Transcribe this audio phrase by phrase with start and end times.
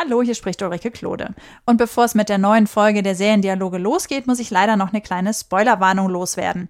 [0.00, 1.34] Hallo, hier spricht Ulrike Klode.
[1.66, 5.00] Und bevor es mit der neuen Folge der Seriendialoge losgeht, muss ich leider noch eine
[5.00, 6.68] kleine Spoilerwarnung loswerden.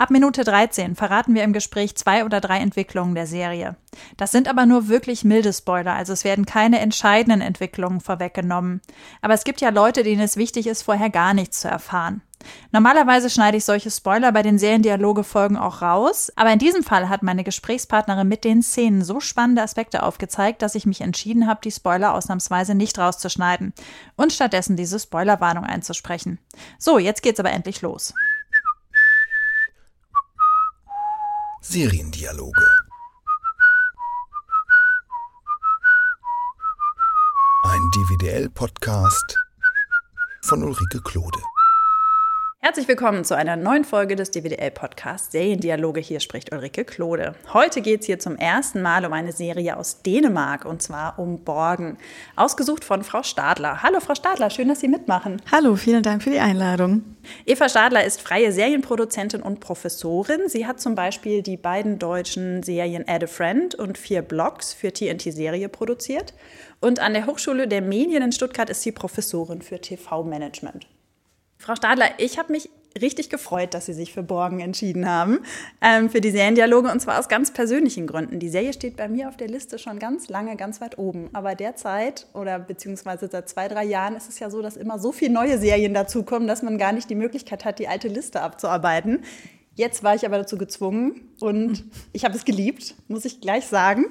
[0.00, 3.74] Ab Minute 13 verraten wir im Gespräch zwei oder drei Entwicklungen der Serie.
[4.16, 8.80] Das sind aber nur wirklich milde Spoiler, also es werden keine entscheidenden Entwicklungen vorweggenommen.
[9.22, 12.22] Aber es gibt ja Leute, denen es wichtig ist, vorher gar nichts zu erfahren.
[12.70, 17.24] Normalerweise schneide ich solche Spoiler bei den Seriendialoge-Folgen auch raus, aber in diesem Fall hat
[17.24, 21.72] meine Gesprächspartnerin mit den Szenen so spannende Aspekte aufgezeigt, dass ich mich entschieden habe, die
[21.72, 23.74] Spoiler ausnahmsweise nicht rauszuschneiden
[24.14, 26.38] und stattdessen diese Spoilerwarnung einzusprechen.
[26.78, 28.14] So, jetzt geht's aber endlich los.
[31.70, 32.66] Seriendialoge.
[37.62, 39.38] Ein DVDL-Podcast
[40.44, 41.38] von Ulrike Klode.
[42.60, 46.00] Herzlich willkommen zu einer neuen Folge des DWDL-Podcasts Seriendialoge.
[46.00, 47.36] Hier spricht Ulrike Klode.
[47.52, 51.44] Heute geht es hier zum ersten Mal um eine Serie aus Dänemark und zwar um
[51.44, 51.98] Borgen.
[52.34, 53.84] Ausgesucht von Frau Stadler.
[53.84, 55.40] Hallo Frau Stadler, schön, dass Sie mitmachen.
[55.52, 57.04] Hallo, vielen Dank für die Einladung.
[57.46, 60.48] Eva Stadler ist freie Serienproduzentin und Professorin.
[60.48, 64.92] Sie hat zum Beispiel die beiden deutschen Serien Add a Friend und Vier Blogs für
[64.92, 66.34] TNT-Serie produziert.
[66.80, 70.88] Und an der Hochschule der Medien in Stuttgart ist sie Professorin für TV-Management.
[71.58, 72.70] Frau Stadler, ich habe mich
[73.00, 75.40] richtig gefreut, dass Sie sich für Borgen entschieden haben,
[75.80, 78.38] ähm, für die Seriendialoge, und zwar aus ganz persönlichen Gründen.
[78.38, 81.28] Die Serie steht bei mir auf der Liste schon ganz lange, ganz weit oben.
[81.32, 85.12] Aber derzeit oder beziehungsweise seit zwei, drei Jahren ist es ja so, dass immer so
[85.12, 89.22] viele neue Serien dazukommen, dass man gar nicht die Möglichkeit hat, die alte Liste abzuarbeiten.
[89.78, 94.06] Jetzt war ich aber dazu gezwungen und ich habe es geliebt, muss ich gleich sagen.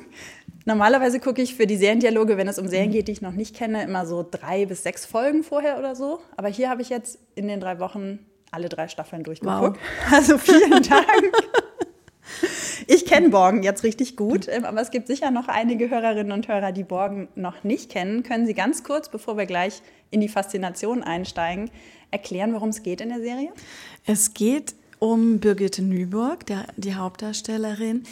[0.64, 3.54] Normalerweise gucke ich für die Seriendialoge, wenn es um Serien geht, die ich noch nicht
[3.54, 6.22] kenne, immer so drei bis sechs Folgen vorher oder so.
[6.38, 9.78] Aber hier habe ich jetzt in den drei Wochen alle drei Staffeln durchgeguckt.
[9.78, 10.14] Wow.
[10.14, 11.34] Also vielen Dank.
[12.88, 16.48] Ich kenne Borgen jetzt richtig gut, ähm, aber es gibt sicher noch einige Hörerinnen und
[16.48, 18.24] Hörer, die Borgen noch nicht kennen.
[18.24, 19.82] Können Sie ganz kurz, bevor wir gleich
[20.12, 21.70] in die Faszination einsteigen,
[22.10, 23.52] erklären, worum es geht in der Serie?
[24.06, 28.04] Es geht um Birgitte Nyborg, der, die Hauptdarstellerin,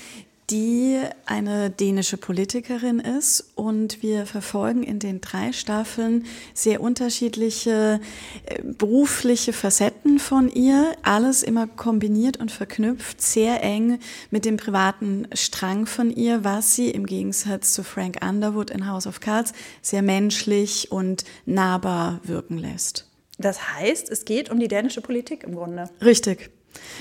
[0.49, 7.99] die eine dänische Politikerin ist und wir verfolgen in den drei Staffeln sehr unterschiedliche
[8.45, 15.27] äh, berufliche Facetten von ihr, alles immer kombiniert und verknüpft, sehr eng mit dem privaten
[15.33, 20.03] Strang von ihr, was sie im Gegensatz zu Frank Underwood in House of Cards sehr
[20.03, 23.09] menschlich und nahbar wirken lässt.
[23.39, 25.89] Das heißt, es geht um die dänische Politik im Grunde.
[26.01, 26.51] Richtig.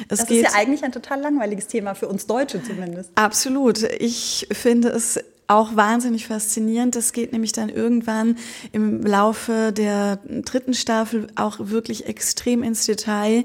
[0.08, 3.10] Es das ist ja eigentlich ein total langweiliges Thema für uns Deutsche zumindest.
[3.14, 3.82] Absolut.
[3.82, 6.96] Ich finde es auch wahnsinnig faszinierend.
[6.96, 8.36] Das geht nämlich dann irgendwann
[8.72, 13.44] im Laufe der dritten Staffel auch wirklich extrem ins Detail,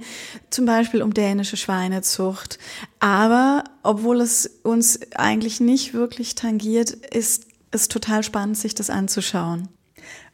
[0.49, 2.59] zum Beispiel um dänische Schweinezucht.
[2.99, 9.67] Aber obwohl es uns eigentlich nicht wirklich tangiert, ist es total spannend, sich das anzuschauen.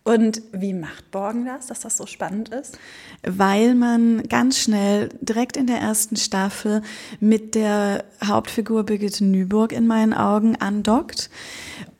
[0.07, 2.77] Und wie macht Borgen das, dass das so spannend ist?
[3.23, 6.83] Weil man ganz schnell direkt in der ersten Staffel
[7.19, 11.31] mit der Hauptfigur Birgitte Nyburg in meinen Augen andockt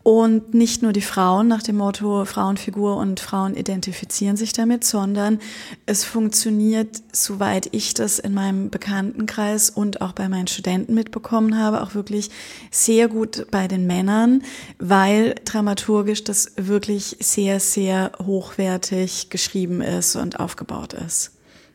[0.06, 5.40] und nicht nur die Frauen nach dem Motto Frauenfigur und Frauen identifizieren sich damit, sondern
[5.88, 11.82] es funktioniert, soweit ich das in meinem Bekanntenkreis und auch bei meinen Studenten mitbekommen habe,
[11.82, 12.30] auch wirklich
[12.70, 14.44] sehr gut bei den Männern,
[14.78, 21.32] weil dramaturgisch das wirklich sehr, sehr hochwertig geschrieben ist und aufgebaut ist.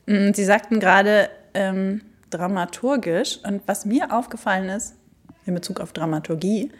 [0.06, 4.94] Mm, Sie sagten gerade ähm, dramaturgisch und was mir aufgefallen ist
[5.46, 6.70] in Bezug auf Dramaturgie,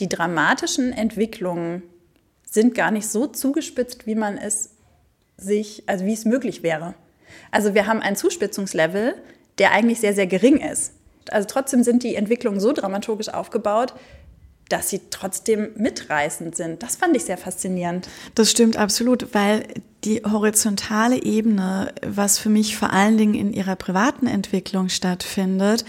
[0.00, 1.82] die dramatischen Entwicklungen
[2.50, 4.70] sind gar nicht so zugespitzt, wie man es
[5.36, 6.94] sich, also wie es möglich wäre.
[7.50, 9.14] Also wir haben ein Zuspitzungslevel,
[9.58, 10.92] der eigentlich sehr, sehr gering ist.
[11.30, 13.94] Also trotzdem sind die Entwicklungen so dramaturgisch aufgebaut,
[14.68, 16.82] dass sie trotzdem mitreißend sind.
[16.82, 18.08] Das fand ich sehr faszinierend.
[18.34, 19.64] Das stimmt absolut, weil
[20.04, 25.84] die horizontale Ebene, was für mich vor allen Dingen in ihrer privaten Entwicklung stattfindet,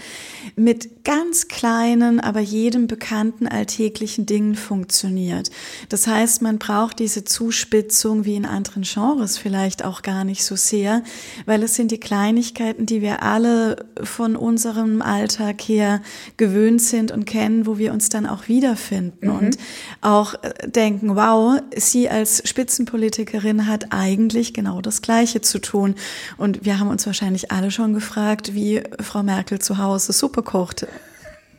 [0.56, 5.50] mit ganz kleinen, aber jedem bekannten alltäglichen Dingen funktioniert.
[5.88, 10.56] Das heißt, man braucht diese Zuspitzung wie in anderen Genres vielleicht auch gar nicht so
[10.56, 11.02] sehr,
[11.44, 16.02] weil es sind die Kleinigkeiten, die wir alle von unserem Alltag her
[16.36, 19.36] gewöhnt sind und kennen, wo wir uns dann auch wiederfinden mhm.
[19.36, 19.58] und
[20.00, 25.96] auch äh, denken, wow, sie als Spitzenpolitikerin hat eigentlich genau das Gleiche zu tun.
[26.36, 30.86] Und wir haben uns wahrscheinlich alle schon gefragt, wie Frau Merkel zu Hause Suppe kocht.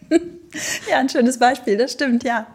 [0.90, 2.48] Ja, ein schönes Beispiel, das stimmt, ja.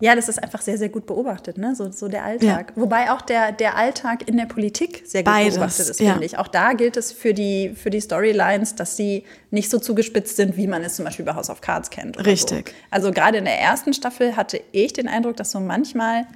[0.00, 1.74] Ja, das ist einfach sehr, sehr gut beobachtet, ne?
[1.76, 2.72] so, so der Alltag.
[2.74, 2.82] Ja.
[2.82, 6.12] Wobei auch der, der Alltag in der Politik sehr gut Beides, beobachtet ist, ja.
[6.12, 6.38] finde ich.
[6.38, 10.56] Auch da gilt es für die, für die Storylines, dass sie nicht so zugespitzt sind,
[10.56, 12.24] wie man es zum Beispiel bei House of Cards kennt.
[12.24, 12.70] Richtig.
[12.70, 12.74] So.
[12.90, 16.26] Also gerade in der ersten Staffel hatte ich den Eindruck, dass so manchmal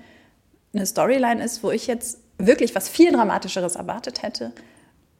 [0.74, 4.52] eine Storyline ist, wo ich jetzt wirklich was viel Dramatischeres erwartet hätte.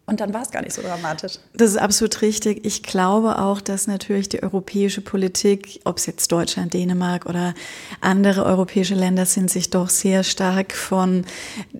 [0.06, 1.38] Und dann war es gar nicht so dramatisch.
[1.54, 2.66] Das ist absolut richtig.
[2.66, 7.54] Ich glaube auch, dass natürlich die europäische Politik, ob es jetzt Deutschland, Dänemark oder
[8.02, 11.24] andere europäische Länder sind, sich doch sehr stark von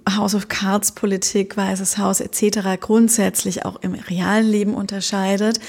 [0.09, 2.81] House of Cards Politik, Weißes Haus etc.
[2.81, 5.61] grundsätzlich auch im realen Leben unterscheidet.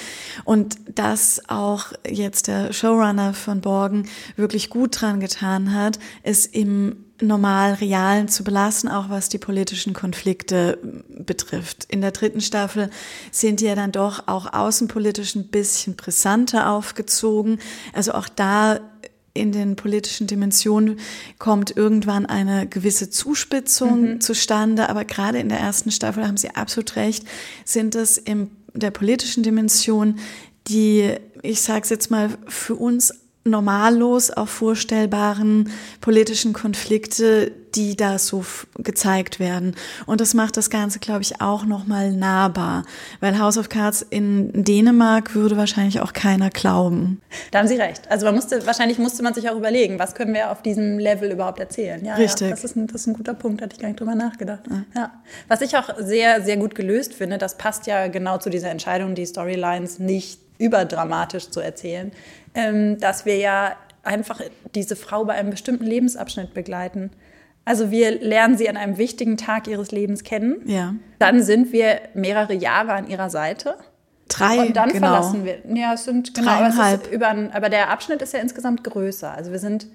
[0.46, 4.08] Und dass auch jetzt der Showrunner von Borgen
[4.38, 9.94] wirklich gut dran getan hat, es im normal realen zu belassen, auch was die politischen
[9.94, 10.78] Konflikte
[11.10, 11.86] betrifft.
[11.86, 12.90] In der dritten Staffel
[13.32, 17.60] sind die ja dann doch auch außenpolitisch ein bisschen brisanter aufgezogen.
[17.94, 18.80] Also auch da
[19.34, 21.00] in den politischen Dimensionen
[21.40, 24.22] kommt irgendwann eine gewisse Zuspitzung mhm.
[24.22, 24.90] zustande.
[24.90, 27.26] Aber gerade in der ersten Staffel haben Sie absolut recht,
[27.66, 30.20] sind es in der politischen Dimension
[30.68, 31.14] die,
[31.44, 33.14] ich sage es jetzt mal, für uns
[33.48, 35.72] normallos auf vorstellbaren
[36.02, 38.44] politischen Konflikte, die da so
[38.80, 39.76] gezeigt werden.
[40.08, 42.86] Und das macht das Ganze, glaube ich, auch nochmal nahbar.
[43.20, 47.22] Weil House of Cards in Dänemark würde wahrscheinlich auch keiner glauben.
[47.52, 48.10] Da haben Sie recht.
[48.10, 51.32] Also man musste, wahrscheinlich musste man sich auch überlegen, was können wir auf diesem Level
[51.32, 52.04] überhaupt erzählen.
[52.04, 52.48] Ja, Richtig.
[52.48, 54.64] Ja, das, ist ein, das ist ein guter Punkt, hatte ich gar nicht drüber nachgedacht.
[54.68, 54.86] Ja.
[54.96, 55.12] ja.
[55.48, 59.14] Was ich auch sehr, sehr gut gelöst finde, das passt ja genau zu dieser Entscheidung,
[59.14, 62.12] die Storylines nicht überdramatisch zu erzählen,
[62.56, 64.42] ähm, dass wir ja einfach
[64.74, 67.12] diese Frau bei einem bestimmten Lebensabschnitt begleiten.
[67.66, 70.62] Also wir lernen sie an einem wichtigen Tag ihres Lebens kennen.
[70.66, 70.96] Ja.
[71.20, 73.76] Dann sind wir mehrere Jahre an ihrer Seite.
[74.28, 75.08] Drei, Und dann genau.
[75.08, 75.60] verlassen wir.
[75.76, 79.32] Ja, es sind genau, aber, es über, aber der Abschnitt ist ja insgesamt größer.
[79.32, 79.88] Also wir sind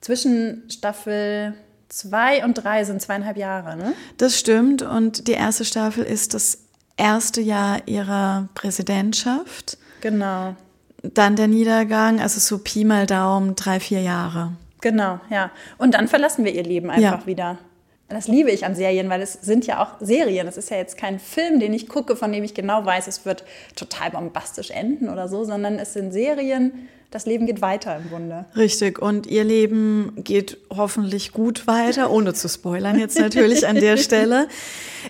[0.00, 1.54] zwischen Staffel
[1.88, 3.92] zwei und drei sind zweieinhalb Jahre, ne?
[4.16, 4.82] Das stimmt.
[4.82, 6.64] Und die erste Staffel ist das
[6.96, 9.78] erste Jahr ihrer Präsidentschaft.
[10.00, 10.54] Genau.
[11.02, 14.52] Dann der Niedergang, also so Pi mal Daumen, drei, vier Jahre.
[14.80, 15.50] Genau, ja.
[15.78, 17.26] Und dann verlassen wir ihr Leben einfach ja.
[17.26, 17.58] wieder.
[18.08, 20.48] Das liebe ich an Serien, weil es sind ja auch Serien.
[20.48, 23.24] Es ist ja jetzt kein Film, den ich gucke, von dem ich genau weiß, es
[23.24, 23.44] wird
[23.76, 28.46] total bombastisch enden oder so, sondern es sind Serien, das Leben geht weiter im Grunde.
[28.56, 29.00] Richtig.
[29.00, 34.48] Und ihr Leben geht hoffentlich gut weiter, ohne zu spoilern jetzt natürlich an der Stelle.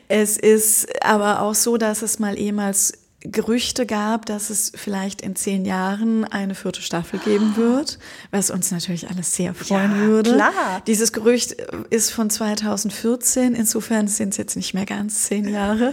[0.08, 5.36] Es ist aber auch so, dass es mal ehemals Gerüchte gab, dass es vielleicht in
[5.36, 7.98] zehn Jahren eine vierte Staffel geben wird,
[8.30, 10.34] was uns natürlich alles sehr freuen ja, würde.
[10.34, 10.82] Klar.
[10.86, 11.52] Dieses Gerücht
[11.90, 15.92] ist von 2014, insofern sind es jetzt nicht mehr ganz zehn Jahre.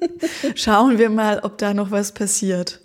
[0.54, 2.80] Schauen wir mal, ob da noch was passiert.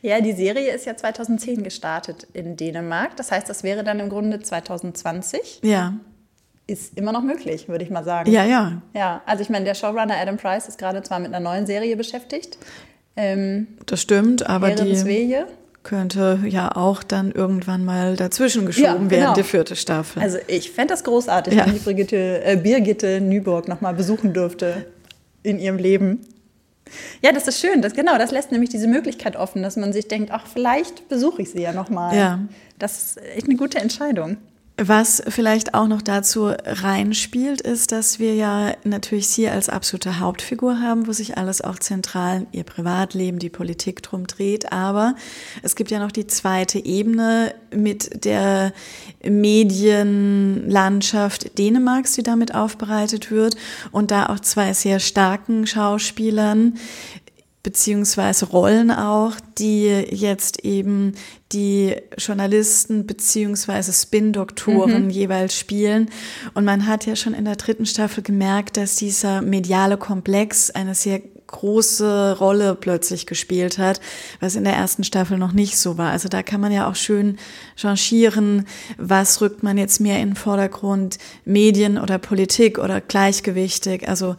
[0.00, 3.16] Ja, die Serie ist ja 2010 gestartet in Dänemark.
[3.16, 5.60] Das heißt, das wäre dann im Grunde 2020.
[5.62, 5.94] Ja.
[6.66, 8.30] Ist immer noch möglich, würde ich mal sagen.
[8.30, 8.82] Ja, ja.
[8.94, 11.96] Ja, also ich meine, der Showrunner Adam Price ist gerade zwar mit einer neuen Serie
[11.96, 12.58] beschäftigt.
[13.20, 15.34] Ähm, das stimmt, aber die
[15.82, 19.10] könnte ja auch dann irgendwann mal dazwischen geschoben ja, genau.
[19.10, 20.22] werden, die vierte Staffel.
[20.22, 21.66] Also ich fände das großartig, ja.
[21.66, 24.86] wenn ich Brigitte, äh, Birgitte Nyborg nochmal besuchen dürfte
[25.42, 26.20] in ihrem Leben.
[27.20, 27.82] Ja, das ist schön.
[27.82, 31.42] Das, genau, das lässt nämlich diese Möglichkeit offen, dass man sich denkt, ach, vielleicht besuche
[31.42, 32.16] ich sie ja nochmal.
[32.16, 32.38] Ja.
[32.78, 34.36] Das ist echt eine gute Entscheidung.
[34.80, 40.80] Was vielleicht auch noch dazu reinspielt, ist, dass wir ja natürlich sie als absolute Hauptfigur
[40.80, 44.72] haben, wo sich alles auch zentral ihr Privatleben, die Politik drum dreht.
[44.72, 45.16] Aber
[45.64, 48.72] es gibt ja noch die zweite Ebene mit der
[49.24, 53.56] Medienlandschaft Dänemarks, die damit aufbereitet wird
[53.90, 56.78] und da auch zwei sehr starken Schauspielern,
[57.68, 61.12] beziehungsweise Rollen auch, die jetzt eben
[61.52, 65.10] die Journalisten beziehungsweise Spin-Doktoren mhm.
[65.10, 66.08] jeweils spielen.
[66.54, 70.94] Und man hat ja schon in der dritten Staffel gemerkt, dass dieser mediale Komplex eine
[70.94, 74.00] sehr große Rolle plötzlich gespielt hat,
[74.40, 76.10] was in der ersten Staffel noch nicht so war.
[76.10, 77.36] Also da kann man ja auch schön
[77.76, 84.08] changieren, was rückt man jetzt mehr in den Vordergrund, Medien oder Politik oder gleichgewichtig.
[84.08, 84.36] Also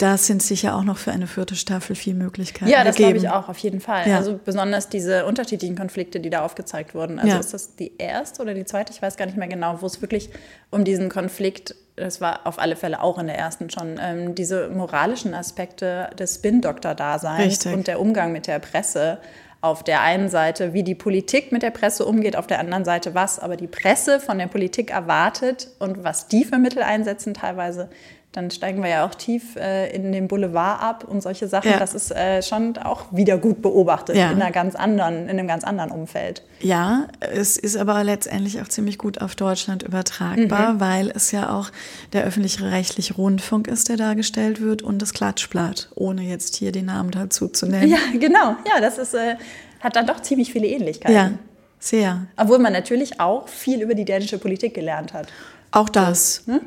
[0.00, 2.70] da sind sicher auch noch für eine vierte Staffel viel Möglichkeiten.
[2.70, 4.08] Ja, das glaube ich auch, auf jeden Fall.
[4.08, 4.16] Ja.
[4.16, 7.18] Also besonders diese unterschiedlichen Konflikte, die da aufgezeigt wurden.
[7.18, 7.38] Also ja.
[7.38, 8.92] ist das die erste oder die zweite?
[8.94, 10.30] Ich weiß gar nicht mehr genau, wo es wirklich
[10.70, 14.70] um diesen Konflikt, das war auf alle Fälle auch in der ersten schon, ähm, diese
[14.70, 19.18] moralischen Aspekte des Spin-Doktor-Daseins und der Umgang mit der Presse
[19.60, 23.14] auf der einen Seite, wie die Politik mit der Presse umgeht, auf der anderen Seite,
[23.14, 27.90] was aber die Presse von der Politik erwartet und was die für Mittel einsetzen teilweise
[28.32, 31.72] dann steigen wir ja auch tief äh, in den Boulevard ab und solche Sachen.
[31.72, 31.78] Ja.
[31.78, 34.30] Das ist äh, schon auch wieder gut beobachtet ja.
[34.30, 36.44] in, einer ganz anderen, in einem ganz anderen Umfeld.
[36.60, 40.80] Ja, es ist aber letztendlich auch ziemlich gut auf Deutschland übertragbar, mhm.
[40.80, 41.70] weil es ja auch
[42.12, 47.10] der öffentlich-rechtliche Rundfunk ist, der dargestellt wird und das Klatschblatt, ohne jetzt hier die Namen
[47.10, 47.90] dazu zu nennen.
[47.90, 48.54] Ja, genau.
[48.64, 49.36] Ja, das ist, äh,
[49.80, 51.16] hat dann doch ziemlich viele Ähnlichkeiten.
[51.16, 51.32] Ja,
[51.80, 52.26] sehr.
[52.36, 55.26] Obwohl man natürlich auch viel über die dänische Politik gelernt hat.
[55.72, 56.44] Auch das.
[56.46, 56.60] So, ne?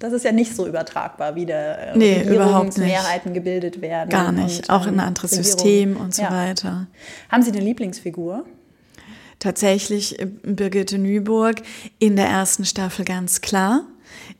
[0.00, 2.88] Das ist ja nicht so übertragbar, wie der äh, Nee, überhaupt nicht.
[2.88, 4.08] Mehrheiten gebildet werden.
[4.08, 4.68] Gar nicht.
[4.70, 5.44] Auch in ähm, ein anderes Regierungen.
[5.52, 6.30] System und so Ja.
[6.32, 6.86] weiter.
[7.30, 8.44] Haben Sie eine Lieblingsfigur?
[9.38, 11.62] Tatsächlich äh, Birgitte Nyburg
[11.98, 13.84] in der ersten Staffel ganz klar.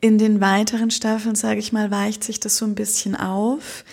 [0.00, 3.84] In den weiteren Staffeln, sage ich mal, weicht sich das so ein bisschen auf,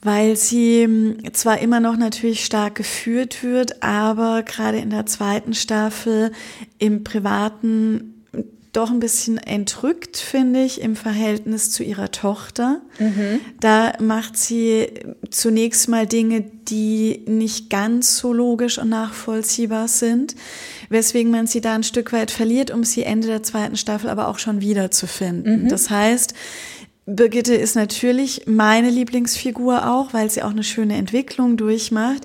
[0.00, 5.54] weil sie mh, zwar immer noch natürlich stark geführt wird, aber gerade in der zweiten
[5.54, 6.30] Staffel
[6.78, 8.14] im Privaten
[8.72, 12.80] doch ein bisschen entrückt, finde ich, im Verhältnis zu ihrer Tochter.
[13.60, 14.88] Da macht sie
[15.30, 20.34] zunächst mal Dinge, die nicht ganz so logisch und nachvollziehbar sind,
[20.90, 24.28] weswegen man sie da ein Stück weit verliert, um sie Ende der zweiten Staffel aber
[24.28, 25.68] auch schon wieder zu finden.
[25.68, 26.34] Das heißt,
[27.06, 32.24] Birgitte ist natürlich meine Lieblingsfigur auch, weil sie auch eine schöne Entwicklung durchmacht.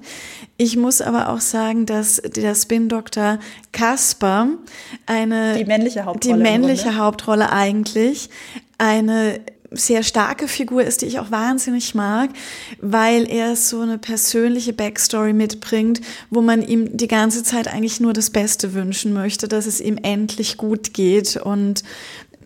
[0.58, 3.40] Ich muss aber auch sagen, dass der Spin-Doktor
[3.72, 4.50] Kasper
[5.06, 6.98] eine Die männliche Hauptrolle die männliche.
[6.98, 8.30] Hauptrolle eigentlich
[8.78, 9.40] eine
[9.72, 12.30] sehr starke Figur ist, die ich auch wahnsinnig mag,
[12.80, 18.14] weil er so eine persönliche Backstory mitbringt, wo man ihm die ganze Zeit eigentlich nur
[18.14, 21.84] das Beste wünschen möchte, dass es ihm endlich gut geht und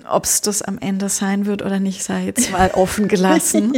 [0.09, 3.73] ob es das am Ende sein wird oder nicht, sei jetzt mal offen gelassen.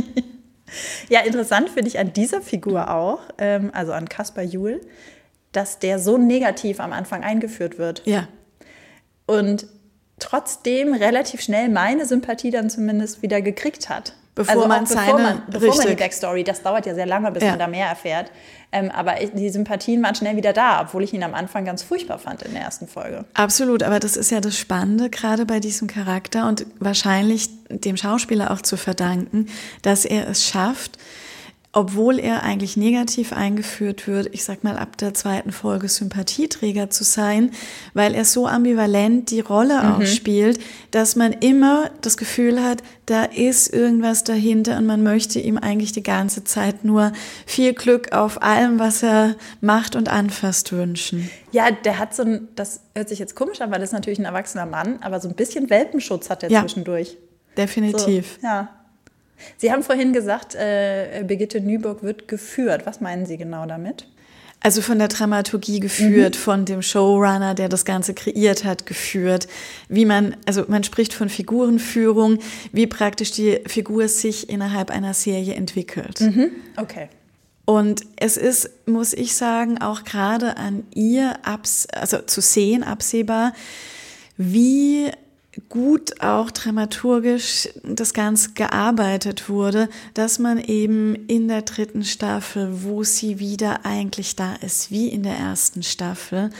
[1.09, 4.81] Ja, interessant finde ich an dieser Figur auch, ähm, also an Caspar Juhl,
[5.51, 8.03] dass der so negativ am Anfang eingeführt wird.
[8.05, 8.27] ja,
[9.29, 9.67] und
[10.17, 14.15] trotzdem relativ schnell meine Sympathie dann zumindest wieder gekriegt hat.
[14.39, 15.97] Bevor also man bevor, seine- man, bevor man die richtig.
[15.99, 17.49] Backstory, das dauert ja sehr lange, bis Ja.
[17.49, 18.31] man da mehr erfährt.
[18.71, 21.83] Ähm, aber ich, die Sympathien waren schnell wieder da, obwohl ich ihn am Anfang ganz
[21.83, 23.25] furchtbar fand in der ersten Folge.
[23.33, 28.51] Absolut, aber das ist ja das Spannende gerade bei diesem Charakter und wahrscheinlich dem Schauspieler
[28.51, 29.47] auch zu verdanken,
[29.81, 30.97] dass er es schafft,
[31.71, 37.03] obwohl er eigentlich negativ eingeführt wird, ich sag mal ab der zweiten Folge Sympathieträger zu
[37.03, 37.51] sein,
[37.93, 40.59] weil er so ambivalent die Rolle auch spielt,
[40.89, 45.91] dass man immer das Gefühl hat, da ist irgendwas dahinter und man möchte ihm eigentlich
[45.91, 47.11] die ganze Zeit nur
[47.45, 51.29] viel Glück auf allem, was er macht und anfasst wünschen.
[51.51, 54.19] Ja, der hat so ein, das hört sich jetzt komisch an, weil das ist natürlich
[54.19, 56.61] ein erwachsener Mann, aber so ein bisschen Welpenschutz hat er Ja.
[56.61, 57.09] zwischendurch.
[57.09, 58.39] So, Definitiv.
[58.41, 58.69] ja.
[59.57, 62.85] Sie haben vorhin gesagt, äh, Birgitte Nyburg wird geführt.
[62.85, 64.07] Was meinen Sie genau damit?
[64.61, 69.47] Also von der Dramaturgie geführt, von dem Showrunner, der das Ganze kreiert hat, geführt.
[69.87, 72.39] Wie man, also man spricht von Figurenführung,
[72.73, 76.21] wie praktisch die Figur sich innerhalb einer Serie entwickelt.
[76.75, 77.07] Okay.
[77.63, 83.53] Und es ist, muss ich sagen, auch gerade an ihr abs also zu sehen, absehbar,
[84.35, 85.11] wie
[85.67, 93.03] gut auch dramaturgisch das Ganze gearbeitet wurde, dass man eben in der dritten Staffel, wo
[93.03, 96.51] sie wieder eigentlich da ist, wie in der ersten Staffel,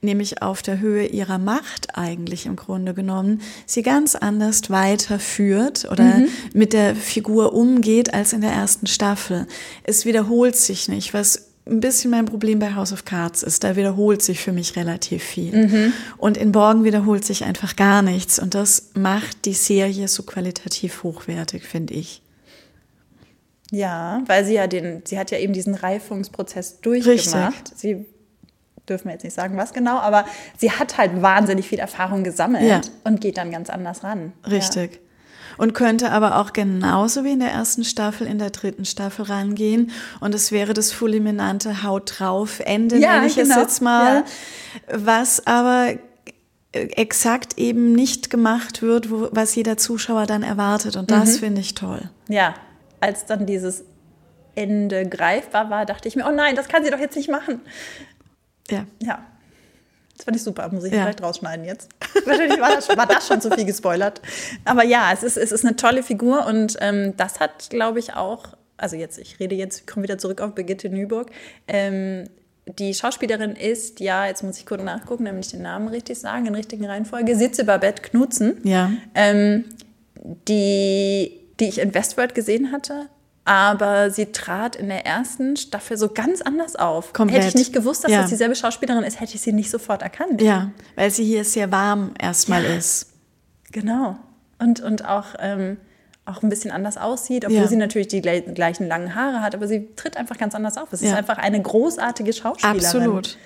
[0.00, 6.22] nämlich auf der Höhe ihrer Macht eigentlich im Grunde genommen, sie ganz anders weiterführt oder
[6.52, 9.46] mit der Figur umgeht als in der ersten Staffel.
[9.84, 13.62] Es wiederholt sich nicht, was ein bisschen mein Problem bei House of Cards ist.
[13.64, 15.92] Da wiederholt sich für mich relativ viel.
[16.18, 18.38] Und in Borgen wiederholt sich einfach gar nichts.
[18.38, 22.22] Und das macht die Serie so qualitativ hochwertig, finde ich.
[23.70, 27.72] Ja, weil sie ja den, sie hat ja eben diesen Reifungsprozess durchgemacht.
[27.76, 28.04] Sie
[28.88, 30.24] dürfen wir jetzt nicht sagen, was genau, aber
[30.58, 32.80] sie hat halt wahnsinnig viel Erfahrung gesammelt Ja.
[33.04, 34.32] und geht dann ganz anders ran.
[34.50, 34.98] Richtig.
[35.60, 39.90] Und könnte aber auch genauso wie in der ersten Staffel in der dritten Staffel rangehen.
[40.18, 43.60] Und es wäre das fulminante Haut drauf Ende, Ja, nenne ich es genau.
[43.60, 44.24] jetzt mal.
[44.90, 45.96] Was aber
[46.72, 50.96] exakt eben nicht gemacht wird, wo, was jeder Zuschauer dann erwartet.
[50.96, 52.08] Und das finde ich toll.
[52.28, 52.36] Ja.
[52.36, 52.54] ja,
[53.00, 53.84] als dann dieses
[54.54, 57.60] Ende greifbar war, dachte ich mir, oh nein, das kann sie doch jetzt nicht machen.
[58.70, 58.86] Ja.
[59.02, 59.26] Ja.
[60.20, 61.00] Das fand ich super, muss ich Ja.
[61.02, 61.88] vielleicht rausschneiden jetzt.
[62.26, 64.20] Wahrscheinlich war das, war das schon zu viel gespoilert.
[64.66, 68.12] Aber ja, es ist, es ist eine tolle Figur und ähm, das hat, glaube ich,
[68.12, 71.30] auch, also jetzt, ich rede jetzt, komme wieder zurück auf Birgitte Nyburg.
[71.66, 72.24] Ähm,
[72.78, 76.44] die Schauspielerin ist, ja, jetzt muss ich kurz nachgucken, damit ich den Namen richtig sagen,
[76.44, 78.90] in richtigen Reihenfolge, Sitze Babette Knutzen, Ja.
[79.14, 79.64] ähm,
[80.48, 83.06] die, die ich in Westworld gesehen hatte.
[83.44, 87.12] Aber sie trat in der ersten Staffel so ganz anders auf.
[87.12, 87.38] Komplett.
[87.40, 88.20] Hätte ich nicht gewusst, dass Ja.
[88.20, 90.40] das dieselbe Schauspielerin ist, hätte ich sie nicht sofort erkannt.
[90.42, 93.06] Ja, weil sie hier sehr warm erstmal ist.
[93.72, 94.16] Genau.
[94.58, 95.78] Und, und auch, ähm,
[96.26, 97.66] auch ein bisschen anders aussieht, obwohl Ja.
[97.66, 100.92] sie natürlich die gle- gleichen langen Haare hat, aber sie tritt einfach ganz anders auf.
[100.92, 101.16] Es ist Ja.
[101.16, 102.84] einfach eine großartige Schauspielerin.
[102.84, 103.38] Absolut.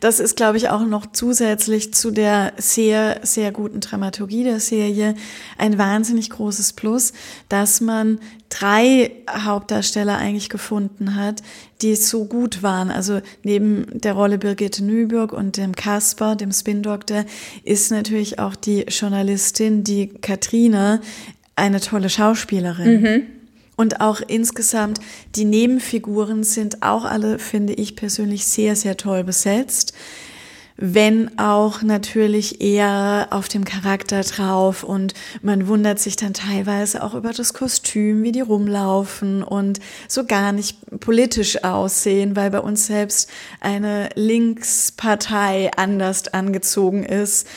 [0.00, 5.14] Das ist, glaube ich, auch noch zusätzlich zu der sehr, sehr guten Dramaturgie der Serie
[5.58, 7.12] ein wahnsinnig großes Plus,
[7.48, 8.18] dass man
[8.48, 11.42] drei Hauptdarsteller eigentlich gefunden hat,
[11.80, 12.90] die so gut waren.
[12.90, 17.24] Also neben der Rolle Birgitte Nüburg und dem Kasper, dem Spin-Doktor,
[17.64, 21.00] ist natürlich auch die Journalistin, die Katrine,
[21.56, 23.02] eine tolle Schauspielerin.
[23.82, 25.00] Und auch insgesamt,
[25.34, 29.92] die Nebenfiguren sind auch alle, finde ich persönlich, sehr, sehr toll besetzt.
[30.76, 37.14] Wenn auch natürlich eher auf dem Charakter drauf und man wundert sich dann teilweise auch
[37.14, 42.86] über das Kostüm, wie die rumlaufen und so gar nicht politisch aussehen, weil bei uns
[42.86, 47.48] selbst eine Linkspartei anders angezogen ist.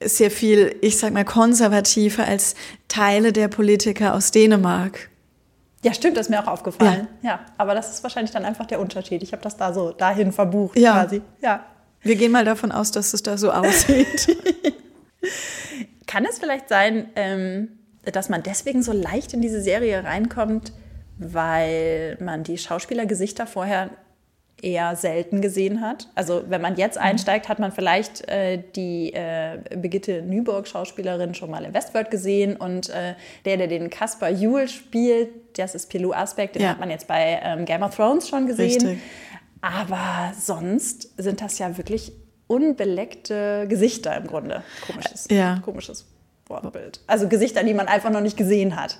[0.00, 2.54] Sehr viel, ich sag mal, konservativer als
[2.86, 5.10] Teile der Politiker aus Dänemark.
[5.84, 7.06] Ja, stimmt, das ist mir auch aufgefallen.
[7.22, 7.40] Ja.
[7.58, 9.22] aber das ist wahrscheinlich dann einfach der Unterschied.
[9.22, 10.92] Ich habe das da so dahin verbucht Ja.
[11.02, 11.22] quasi.
[11.40, 11.64] Ja.
[12.02, 14.36] Wir gehen mal davon aus, dass es da so aussieht.
[16.06, 17.68] Kann es vielleicht sein, ähm,
[18.04, 20.72] dass man deswegen so leicht in diese Serie reinkommt,
[21.18, 23.90] weil man die Schauspielergesichter vorher
[24.64, 26.08] eher selten gesehen hat?
[26.14, 31.50] Also wenn man jetzt einsteigt, hat man vielleicht äh, die äh, Birgitte Nyborg Schauspielerin schon
[31.50, 35.28] mal in Westworld gesehen und äh, der, der den Caspar Juhl spielt,
[35.58, 36.70] das ist Pilou Aspect, den Ja.
[36.70, 38.70] hat man jetzt bei ähm, Game of Thrones schon gesehen.
[38.86, 38.98] Richtig.
[39.60, 42.12] Aber sonst sind das ja wirklich
[42.46, 44.62] unbeleckte Gesichter im Grunde.
[44.86, 45.58] Komisches, Ja.
[45.64, 46.06] komisches
[46.46, 47.00] Wortbild.
[47.06, 48.98] Also Gesichter, die man einfach noch nicht gesehen hat.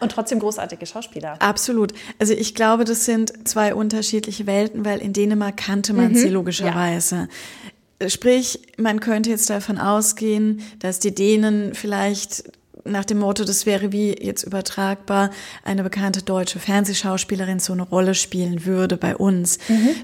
[0.00, 1.40] Und trotzdem großartige Schauspieler.
[1.40, 1.92] Absolut.
[2.18, 7.28] Also ich glaube, das sind zwei unterschiedliche Welten, weil in Dänemark kannte man sie logischerweise.
[8.06, 12.44] Sprich, man könnte jetzt davon ausgehen, dass die Dänen vielleicht
[12.84, 15.30] nach dem Motto, das wäre wie jetzt übertragbar,
[15.62, 19.58] eine bekannte deutsche Fernsehschauspielerin so eine Rolle spielen würde bei uns.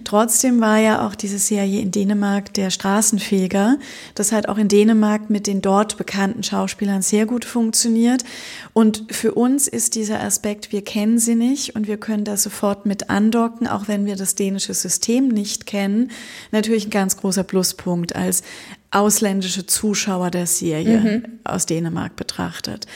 [0.05, 3.79] Trotzdem war ja auch diese Serie in Dänemark der Straßenfeger.
[4.15, 8.25] Das hat auch in Dänemark mit den dort bekannten Schauspielern sehr gut funktioniert.
[8.73, 12.87] Und für uns ist dieser Aspekt, wir kennen sie nicht und wir können da sofort
[12.87, 16.11] mit andocken, auch wenn wir das dänische System nicht kennen,
[16.51, 18.43] natürlich ein ganz großer Pluspunkt als
[18.91, 22.87] ausländische Zuschauer der Serie aus Dänemark betrachtet.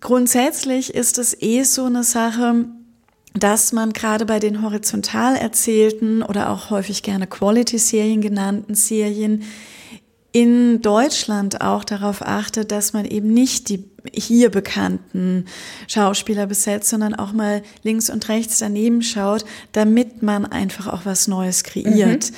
[0.00, 2.66] Grundsätzlich ist es eh so eine Sache,
[3.34, 9.42] dass man gerade bei den horizontal erzählten oder auch häufig gerne Quality-Serien genannten Serien
[10.32, 15.46] in Deutschland auch darauf achtet, dass man eben nicht die hier bekannten
[15.88, 21.28] Schauspieler besetzt, sondern auch mal links und rechts daneben schaut, damit man einfach auch was
[21.28, 22.32] Neues kreiert.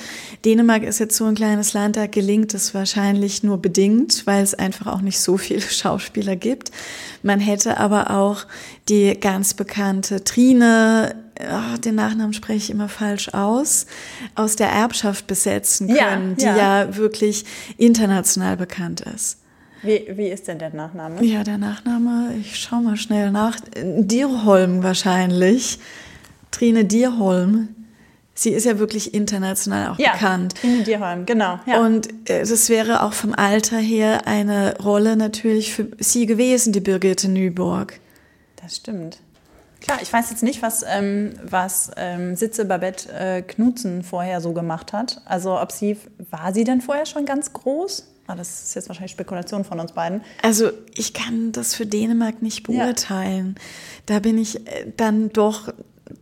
[0.45, 4.53] Dänemark ist jetzt so ein kleines Land, da gelingt es wahrscheinlich nur bedingt, weil es
[4.53, 6.71] einfach auch nicht so viele Schauspieler gibt.
[7.21, 8.45] Man hätte aber auch
[8.87, 13.85] die ganz bekannte Trine, ah, den Nachnamen spreche ich immer falsch aus,
[14.35, 16.57] aus der Erbschaft besetzen Ja, können, die ja.
[16.83, 17.45] ja wirklich
[17.77, 19.37] international bekannt ist.
[19.81, 21.23] Wie, wie ist denn der Nachname?
[21.23, 23.57] Ja, der Nachname, ich schau mal schnell nach.
[23.77, 25.79] Dierholm wahrscheinlich.
[26.51, 27.69] Trine Dierholm.
[28.33, 30.55] Sie ist ja wirklich international auch Ja, bekannt.
[30.59, 31.59] Trine Dierholm, genau.
[31.65, 31.79] Ja.
[31.79, 36.79] Und äh, das wäre auch vom Alter her eine Rolle natürlich für sie gewesen, die
[36.79, 37.99] Birgitte Nyborg.
[38.61, 39.19] Das stimmt.
[39.81, 44.53] Klar, ich weiß jetzt nicht, was, ähm, was ähm, Sitze Babette äh, Knutzen vorher so
[44.53, 45.21] gemacht hat.
[45.25, 45.97] Also ob sie,
[46.29, 48.05] war sie denn vorher schon ganz groß?
[48.27, 50.21] Ah, das ist jetzt wahrscheinlich Spekulation von uns beiden.
[50.43, 53.55] Also ich kann das für Dänemark nicht beurteilen.
[54.05, 55.73] Da bin ich äh, dann doch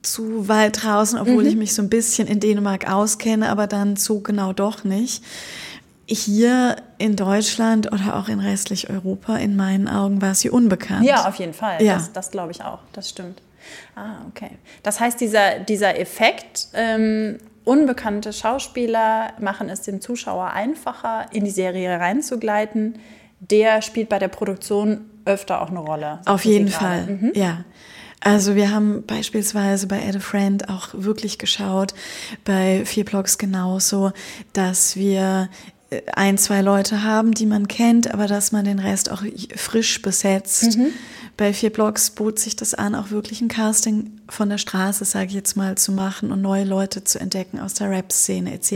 [0.01, 4.19] zu weit draußen, obwohl ich mich so ein bisschen in Dänemark auskenne, aber dann so
[4.19, 5.23] genau doch nicht.
[6.05, 11.05] Hier in Deutschland oder auch in restlich Europa, in meinen Augen, war sie unbekannt.
[11.05, 11.83] Ja, auf jeden Fall.
[11.83, 11.95] Ja.
[11.95, 12.79] Das, das glaube ich auch.
[12.93, 13.41] Das stimmt.
[13.95, 14.51] Ah, okay.
[14.83, 21.51] Das heißt, dieser, dieser Effekt, ähm, unbekannte Schauspieler machen es dem Zuschauer einfacher, in die
[21.51, 22.99] Serie reinzugleiten.
[23.39, 26.19] Der spielt bei der Produktion öfter auch eine Rolle.
[26.25, 26.69] Auf jeden.
[26.69, 27.31] Fall, Mhm.
[27.35, 27.65] ja.
[28.19, 31.93] Also wir haben beispielsweise bei Add a Friend auch wirklich geschaut,
[32.45, 34.11] bei Vier Blogs genauso,
[34.53, 35.49] dass wir
[36.13, 39.23] ein, zwei Leute haben, die man kennt, aber dass man den Rest auch
[39.55, 40.77] frisch besetzt.
[41.37, 45.27] Bei Vier Blogs bot sich das an, auch wirklich ein Casting von der Straße, sage
[45.27, 48.71] ich jetzt mal, zu machen und neue Leute zu entdecken aus der Rap-Szene etc.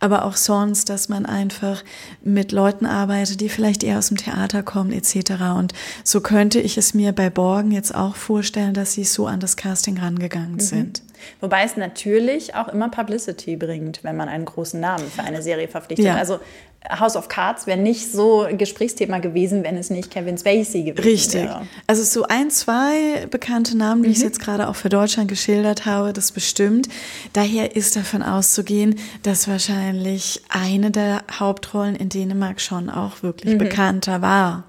[0.00, 1.82] Aber auch sonst, dass man einfach
[2.22, 5.32] mit Leuten arbeitet, die vielleicht eher aus dem Theater kommen etc.
[5.56, 5.72] Und
[6.04, 9.56] so könnte ich es mir bei Borgen jetzt auch vorstellen, dass sie so an das
[9.56, 11.02] Casting rangegangen sind.
[11.40, 15.68] Wobei es natürlich auch immer Publicity bringt, wenn man einen großen Namen für eine Serie
[15.68, 16.06] verpflichtet.
[16.06, 16.16] Ja.
[16.16, 16.38] Also
[16.88, 21.42] House of Cards wäre nicht so Gesprächsthema gewesen, wenn es nicht Kevin Spacey gewesen Richtig.
[21.42, 21.66] wäre.
[21.86, 26.12] Also so ein, zwei bekannte Namen, die ich jetzt gerade auch für Deutschland geschildert habe,
[26.12, 26.88] das bestimmt.
[27.32, 34.22] Daher ist davon auszugehen, dass wahrscheinlich eine der Hauptrollen in Dänemark schon auch wirklich bekannter
[34.22, 34.64] war.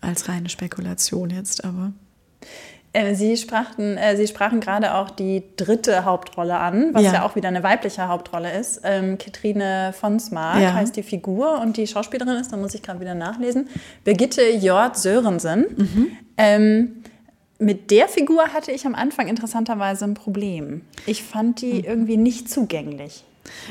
[0.00, 1.92] Als reine Spekulation jetzt, aber.
[2.98, 7.22] Äh, Sie, sprachen, äh, Sie sprachen gerade auch die dritte Hauptrolle an, was ja, Ja.
[7.24, 8.80] auch wieder eine weibliche Hauptrolle ist.
[8.82, 10.74] Ähm, Katrine von Smart Ja.
[10.74, 13.68] heißt die Figur und die Schauspielerin ist, da muss ich gerade wieder nachlesen,
[14.04, 15.66] Birgitte Jord Sörensen.
[15.76, 16.06] Mhm.
[16.36, 16.90] Ähm,
[17.60, 20.82] mit der Figur hatte ich am Anfang interessanterweise ein Problem.
[21.06, 21.66] Ich fand Mhm.
[21.70, 23.24] die irgendwie nicht zugänglich.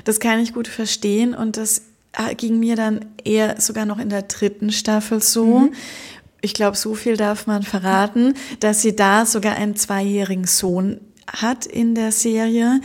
[0.05, 4.09] Das kann ich gut verstehen und das äh, ging mir dann eher sogar noch in
[4.09, 5.69] der dritten Staffel so.
[6.41, 11.65] Ich glaube, so viel darf man verraten, dass sie da sogar einen zweijährigen Sohn hat
[11.65, 12.81] in der Serie.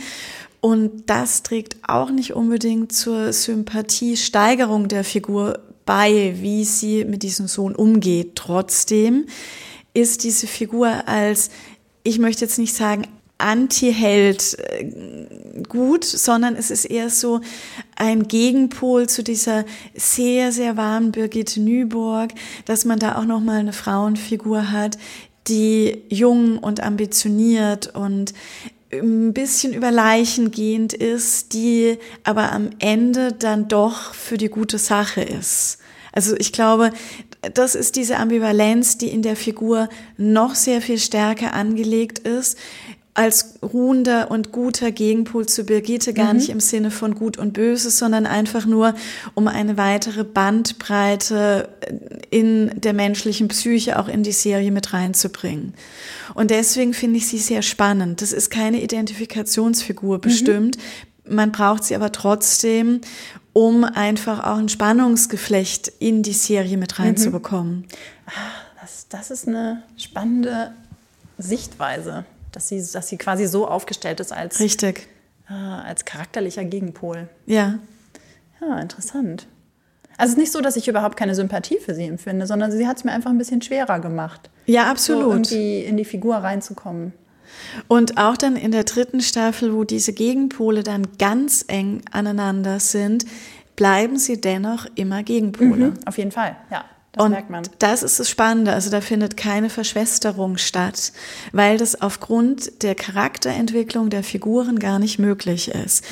[0.59, 7.47] Und das trägt auch nicht unbedingt zur Sympathiesteigerung der Figur bei, wie sie mit diesem
[7.47, 8.35] Sohn umgeht.
[8.35, 9.25] Trotzdem
[9.93, 11.49] ist diese Figur als,
[12.03, 13.03] ich möchte jetzt nicht sagen,
[13.43, 17.41] Anti-Held äh, gut, sondern es ist eher so
[17.95, 22.31] ein Gegenpol zu dieser sehr, sehr warmen Birgit Nyborg,
[22.65, 24.97] dass man da auch nochmal eine Frauenfigur hat,
[25.47, 28.33] die jung und ambitioniert und
[28.91, 34.77] ein bisschen über Leichen gehend ist, die aber am Ende dann doch für die gute
[34.77, 35.79] Sache ist.
[36.11, 36.91] Also ich glaube,
[37.53, 42.57] das ist diese Ambivalenz, die in der Figur noch sehr viel stärker angelegt ist,
[43.15, 47.91] als ruhender und guter Gegenpol zu Birgitte, gar nicht im Sinne von gut und böse,
[47.91, 48.95] sondern einfach nur,
[49.35, 51.69] um eine weitere Bandbreite
[52.31, 55.75] in der menschlichen Psyche auch in die Serie mit reinzubringen.
[56.33, 58.23] Und deswegen finde ich sie sehr spannend.
[58.23, 60.77] Das ist keine Identifikationsfigur bestimmt.
[61.29, 63.01] Man braucht sie aber trotzdem,
[63.53, 67.85] um einfach auch ein Spannungsgeflecht in die Serie mit reinzubekommen.
[68.81, 70.73] Das, das ist eine spannende
[71.37, 75.07] Sichtweise, dass sie, dass sie quasi so aufgestellt ist als, Richtig.
[75.49, 77.27] äh, als charakterlicher Gegenpol.
[77.45, 77.79] Ja.
[78.61, 79.47] Ja, interessant.
[80.17, 82.87] Also es ist nicht so, dass ich überhaupt keine Sympathie für sie empfinde, sondern sie
[82.87, 85.31] hat es mir einfach ein bisschen schwerer gemacht, Ja, so absolut.
[85.31, 87.13] irgendwie in die Figur reinzukommen.
[87.87, 93.25] Und auch dann in der dritten Staffel, wo diese Gegenpole dann ganz eng aneinander sind,
[93.75, 95.93] bleiben sie dennoch immer Gegenpole.
[96.05, 97.63] Auf jeden Fall, ja, das Und merkt man.
[97.79, 98.73] das ist das Spannende.
[98.73, 101.13] Also da findet keine Verschwesterung statt,
[101.51, 106.03] weil das aufgrund der Charakterentwicklung der Figuren gar nicht möglich ist.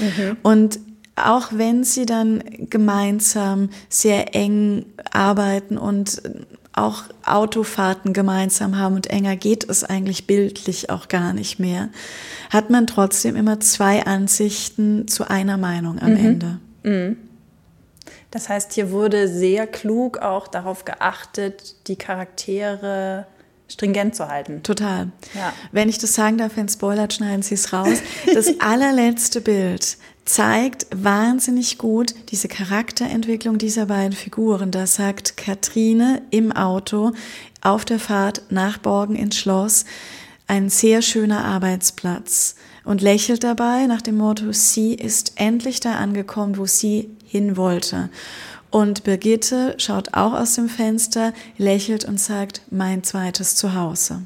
[0.44, 0.80] Und
[1.16, 6.22] auch wenn sie dann gemeinsam sehr eng arbeiten und
[6.74, 11.90] auch Autofahrten gemeinsam haben und enger geht es eigentlich bildlich auch gar nicht mehr,
[12.50, 16.60] hat man trotzdem immer zwei Ansichten zu einer Meinung am Ende.
[18.32, 23.28] Das heißt, hier wurde sehr klug auch darauf geachtet, die Charaktere
[23.68, 24.64] stringent zu halten.
[24.64, 25.12] Total.
[25.34, 25.54] Ja.
[25.72, 28.00] Wenn ich das sagen darf, wenn spoilert, schneiden Sie es raus.
[28.34, 34.72] Das allerletzte Bild zeigt wahnsinnig gut diese Charakterentwicklung dieser beiden Figuren.
[34.72, 37.12] Da sagt Katrine im Auto
[37.62, 39.86] auf der Fahrt nach Borgen ins Schloss,
[40.48, 46.58] ein sehr schöner Arbeitsplatz und lächelt dabei nach dem Motto, sie ist endlich da angekommen,
[46.58, 48.10] wo sie hin wollte.
[48.70, 54.24] Und Birgitte schaut auch aus dem Fenster, lächelt und sagt, mein zweites Zuhause.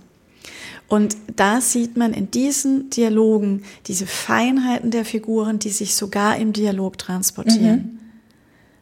[0.87, 6.51] Und da sieht man in diesen Dialogen diese Feinheiten der Figuren, die sich sogar im
[6.51, 7.99] Dialog transportieren.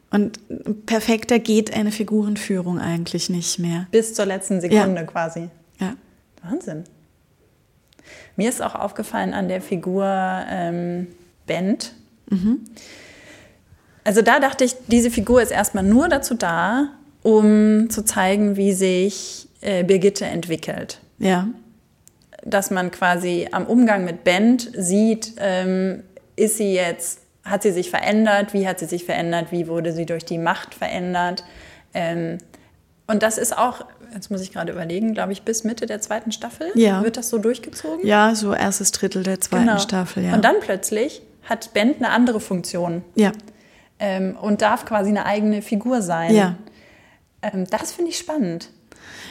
[0.10, 0.40] Und
[0.86, 3.88] perfekter geht eine Figurenführung eigentlich nicht mehr.
[3.92, 5.50] Bis zur letzten Sekunde quasi.
[5.80, 5.96] Ja.
[6.44, 6.84] Wahnsinn.
[8.36, 11.08] Mir ist auch aufgefallen an der Figur ähm,
[11.46, 11.94] Bent.
[14.04, 16.90] Also da dachte ich, diese Figur ist erstmal nur dazu da,
[17.22, 21.00] um zu zeigen, wie sich äh, Birgitte entwickelt.
[21.20, 21.48] Ja.
[22.44, 26.04] Dass man quasi am Umgang mit Bent sieht, ähm,
[26.36, 30.06] ist sie jetzt, hat sie sich verändert, wie hat sie sich verändert, wie wurde sie
[30.06, 31.46] durch die Macht verändert.
[31.94, 32.40] Ähm,
[33.08, 36.34] und das ist auch, jetzt muss ich gerade überlegen, glaube ich, bis Mitte der zweiten
[36.34, 37.04] Staffel Ja.
[37.04, 38.06] wird das so durchgezogen.
[38.06, 39.80] Ja, so erstes Drittel der zweiten Genau.
[39.80, 40.34] Staffel, ja.
[40.34, 43.32] Und dann plötzlich hat Bent eine andere Funktion ja,
[44.00, 46.34] ähm, und darf quasi eine eigene Figur sein.
[46.34, 46.56] ja,
[47.42, 48.70] Ähm, das finde ich spannend.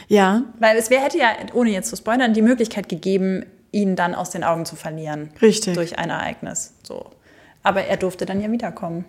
[0.07, 4.13] ja, Weil es wär, hätte ja, ohne jetzt zu spoilern, die Möglichkeit gegeben, ihn dann
[4.13, 5.31] aus den Augen zu verlieren.
[5.41, 5.73] Richtig.
[5.73, 6.73] Durch ein Ereignis.
[6.83, 7.07] So.
[7.63, 9.05] Aber er durfte dann ja wiederkommen.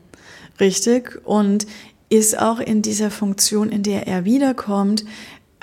[0.60, 1.20] richtig.
[1.24, 1.66] Und
[2.08, 5.04] ist auch in dieser Funktion, in der er wiederkommt,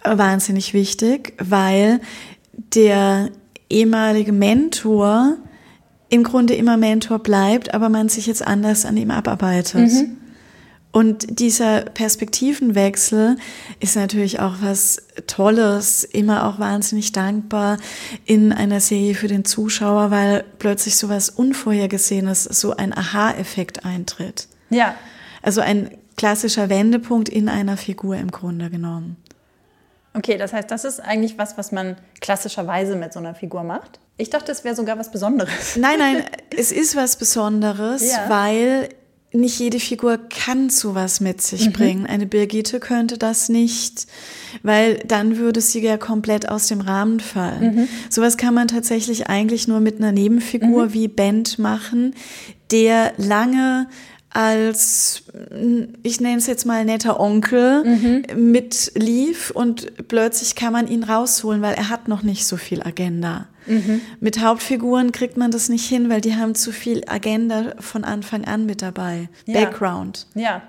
[0.04, 2.02] wahnsinnig wichtig, weil
[2.54, 3.30] der
[3.70, 5.38] ehemalige Mentor
[6.12, 9.90] im Grunde immer Mentor bleibt, aber man sich jetzt anders an ihm abarbeitet.
[10.92, 13.38] Und dieser Perspektivenwechsel
[13.80, 17.78] ist natürlich auch was Tolles, immer auch wahnsinnig dankbar
[18.26, 24.50] in einer Serie für den Zuschauer, weil plötzlich so was Unvorhergesehenes, so ein Aha-Effekt eintritt.
[24.70, 24.96] Ja.
[25.42, 29.16] Also ein klassischer Wendepunkt in einer Figur im Grunde genommen.
[30.14, 34.02] Okay, das heißt, das ist eigentlich was, was man klassischerweise mit so einer Figur macht?
[34.22, 35.76] Ich dachte, es wäre sogar was Besonderes.
[35.78, 36.24] Nein, nein,
[36.56, 38.30] es ist was Besonderes, ja.
[38.30, 38.90] weil
[39.34, 41.74] nicht jede Figur kann sowas mit sich mhm.
[41.74, 42.06] bringen.
[42.06, 44.06] Eine Birgitte könnte das nicht,
[44.62, 47.76] weil dann würde sie ja komplett aus dem Rahmen fallen.
[47.76, 47.88] Mhm.
[48.10, 50.94] Sowas kann man tatsächlich eigentlich nur mit einer Nebenfigur mhm.
[50.94, 52.14] wie Bent machen,
[52.72, 53.88] der lange
[54.34, 55.24] als,
[56.04, 58.52] ich nenne es jetzt mal netter Onkel, mhm.
[58.52, 63.48] mitlief und plötzlich kann man ihn rausholen, weil er hat noch nicht so viel Agenda.
[63.66, 64.02] Mhm.
[64.20, 68.46] Mit Hauptfiguren kriegt man das nicht hin, weil die haben zu viel Agenda von Anfang
[68.46, 69.30] an mit dabei.
[69.46, 69.66] Ja.
[69.66, 70.28] Background.
[70.34, 70.62] Ja.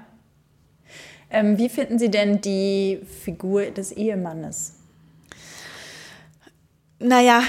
[1.31, 4.75] Ähm, wie finden Sie denn die Figur des Ehemannes?
[6.99, 7.43] Naja.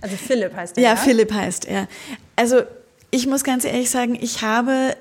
[0.00, 0.82] Also Philipp heißt er.
[0.82, 1.86] Ja, ja, Philipp heißt er.
[2.34, 2.62] Also
[3.10, 4.96] ich muss ganz ehrlich sagen, ich habe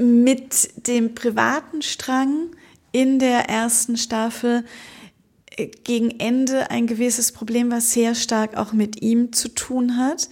[0.00, 2.46] mit dem privaten Strang
[2.90, 4.64] in der ersten Staffel
[5.56, 10.28] äh, gegen Ende ein gewisses Problem, was sehr stark auch mit ihm zu tun hat.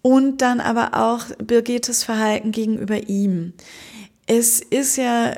[0.00, 3.54] Und dann aber auch Birgittes Verhalten gegenüber ihm.
[4.26, 5.34] Es ist ja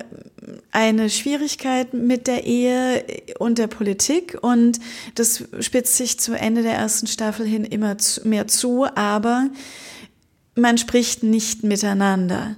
[0.70, 3.04] eine Schwierigkeit mit der Ehe
[3.38, 4.78] und der Politik und
[5.14, 9.50] das spitzt sich zu Ende der ersten Staffel hin immer mehr zu, aber
[10.54, 12.56] man spricht nicht miteinander.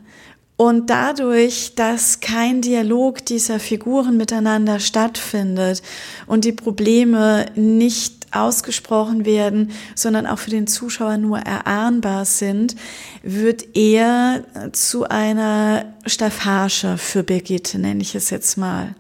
[0.59, 5.83] Und dadurch, dass kein Dialog dieser Figuren miteinander stattfindet
[6.27, 12.75] und die Probleme nicht ausgesprochen werden, sondern auch für den Zuschauer nur erahnbar sind,
[13.23, 14.43] wird er
[14.73, 18.97] zu einer Staffage für Birgitte, nenne ich es jetzt mal.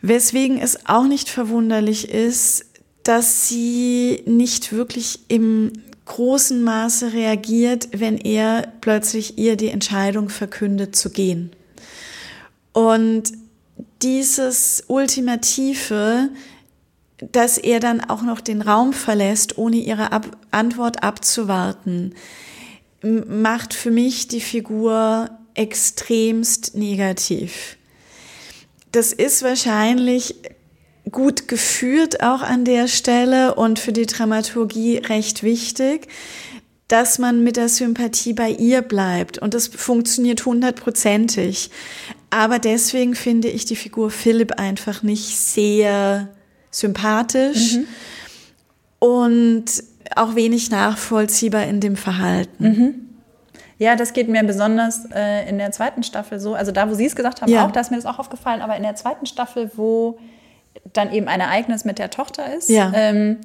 [0.00, 2.66] Weswegen es auch nicht verwunderlich ist,
[3.02, 5.72] dass sie nicht wirklich im
[6.06, 11.50] großen Maße reagiert, wenn er plötzlich ihr die Entscheidung verkündet zu gehen.
[12.72, 13.32] Und
[14.02, 16.30] dieses Ultimative,
[17.32, 22.14] dass er dann auch noch den Raum verlässt, ohne ihre Ab Antwort abzuwarten,
[23.02, 27.76] macht für mich die Figur extremst negativ.
[28.92, 30.36] Das ist wahrscheinlich
[31.10, 36.08] gut geführt auch an der Stelle und für die Dramaturgie recht wichtig,
[36.88, 39.38] dass man mit der Sympathie bei ihr bleibt.
[39.38, 41.70] Und das funktioniert hundertprozentig.
[42.30, 46.28] Aber deswegen finde ich die Figur Philipp einfach nicht sehr
[46.70, 47.86] sympathisch mhm.
[48.98, 49.64] und
[50.14, 52.64] auch wenig nachvollziehbar in dem Verhalten.
[52.64, 52.94] Mhm.
[53.78, 56.54] Ja, das geht mir besonders äh, in der zweiten Staffel so.
[56.54, 57.66] Also da, wo Sie es gesagt haben, ja.
[57.66, 58.62] auch, da ist mir das auch aufgefallen.
[58.62, 60.18] Aber in der zweiten Staffel, wo
[60.92, 62.92] dann eben ein Ereignis mit der Tochter ist, ja.
[62.94, 63.38] ähm,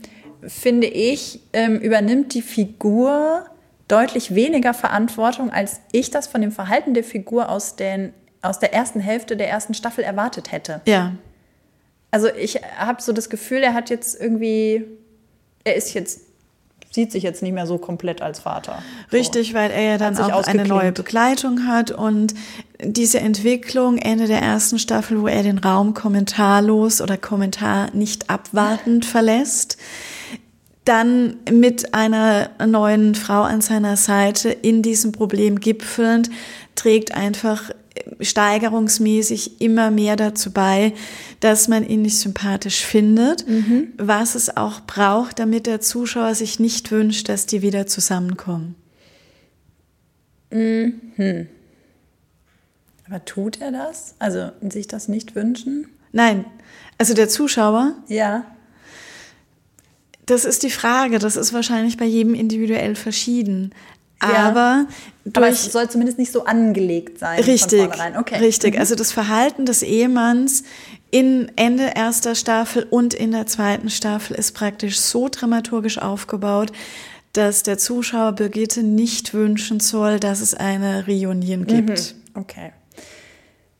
[0.47, 3.45] finde ich, ähm, übernimmt die Figur
[3.87, 8.73] deutlich weniger Verantwortung, als ich das von dem Verhalten der Figur aus, den, aus der
[8.73, 10.81] ersten Hälfte der ersten Staffel erwartet hätte.
[10.85, 11.13] Ja.
[12.09, 14.85] Also ich habe so das Gefühl, er hat jetzt irgendwie,
[15.63, 16.21] er ist jetzt
[16.93, 18.83] sieht sich jetzt nicht mehr so komplett als Vater.
[19.13, 19.53] Richtig, so.
[19.53, 22.33] weil er ja dann auch eine neue Begleitung hat und
[22.83, 29.05] diese Entwicklung Ende der ersten Staffel, wo er den Raum kommentarlos oder Kommentar nicht abwartend
[29.05, 29.77] verlässt,
[30.85, 36.29] dann mit einer neuen Frau an seiner Seite in diesem Problem gipfelnd,
[36.75, 37.71] trägt einfach
[38.19, 40.93] steigerungsmäßig immer mehr dazu bei,
[41.39, 43.89] dass man ihn nicht sympathisch findet, mhm.
[43.97, 48.75] was es auch braucht, damit der Zuschauer sich nicht wünscht, dass die wieder zusammenkommen.
[50.51, 51.47] Mhm.
[53.11, 54.15] Aber tut er das?
[54.19, 55.87] Also sich das nicht wünschen?
[56.13, 56.45] Nein.
[56.97, 57.95] Also der Zuschauer?
[58.07, 58.45] Ja.
[60.25, 61.19] Das ist die Frage.
[61.19, 63.75] Das ist wahrscheinlich bei jedem individuell verschieden.
[64.21, 64.29] Ja.
[64.29, 64.85] Aber,
[65.25, 67.43] durch, Aber es soll zumindest nicht so angelegt sein.
[67.43, 67.89] Richtig.
[68.17, 68.37] Okay.
[68.37, 68.75] Richtig.
[68.75, 68.79] Mhm.
[68.79, 70.63] Also das Verhalten des Ehemanns
[71.09, 76.71] in Ende erster Staffel und in der zweiten Staffel ist praktisch so dramaturgisch aufgebaut,
[77.33, 82.15] dass der Zuschauer Birgitte nicht wünschen soll, dass es eine Reunion gibt.
[82.35, 82.39] Mhm.
[82.39, 82.71] Okay.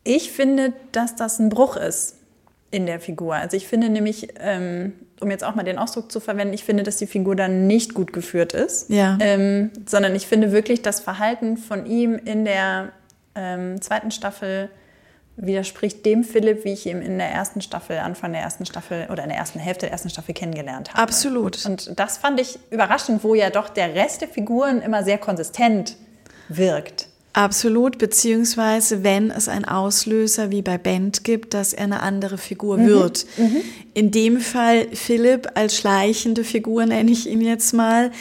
[0.03, 2.15] Ich finde, dass das ein Bruch ist
[2.71, 3.35] in der Figur.
[3.35, 6.83] Also ich finde nämlich, ähm, um jetzt auch mal den Ausdruck zu verwenden, ich finde,
[6.83, 9.17] dass die Figur dann nicht gut geführt ist, ja.
[9.19, 12.93] ähm, sondern ich finde wirklich das Verhalten von ihm in der
[13.35, 14.69] ähm, zweiten Staffel
[15.37, 19.23] widerspricht dem Philipp, wie ich ihn in der ersten Staffel, Anfang der ersten Staffel oder
[19.23, 21.01] in der ersten Hälfte der ersten Staffel kennengelernt habe.
[21.01, 21.65] Absolut.
[21.65, 25.95] Und das fand ich überraschend, wo ja doch der Rest der Figuren immer sehr konsistent
[26.49, 27.07] wirkt.
[27.33, 32.77] Absolut, beziehungsweise wenn es einen Auslöser wie bei Bent gibt, dass er eine andere Figur
[32.77, 32.87] mhm.
[32.87, 33.25] wird.
[33.37, 33.61] Mhm.
[33.93, 38.11] In dem Fall Philipp als schleichende Figur, nenne ich ihn jetzt mal,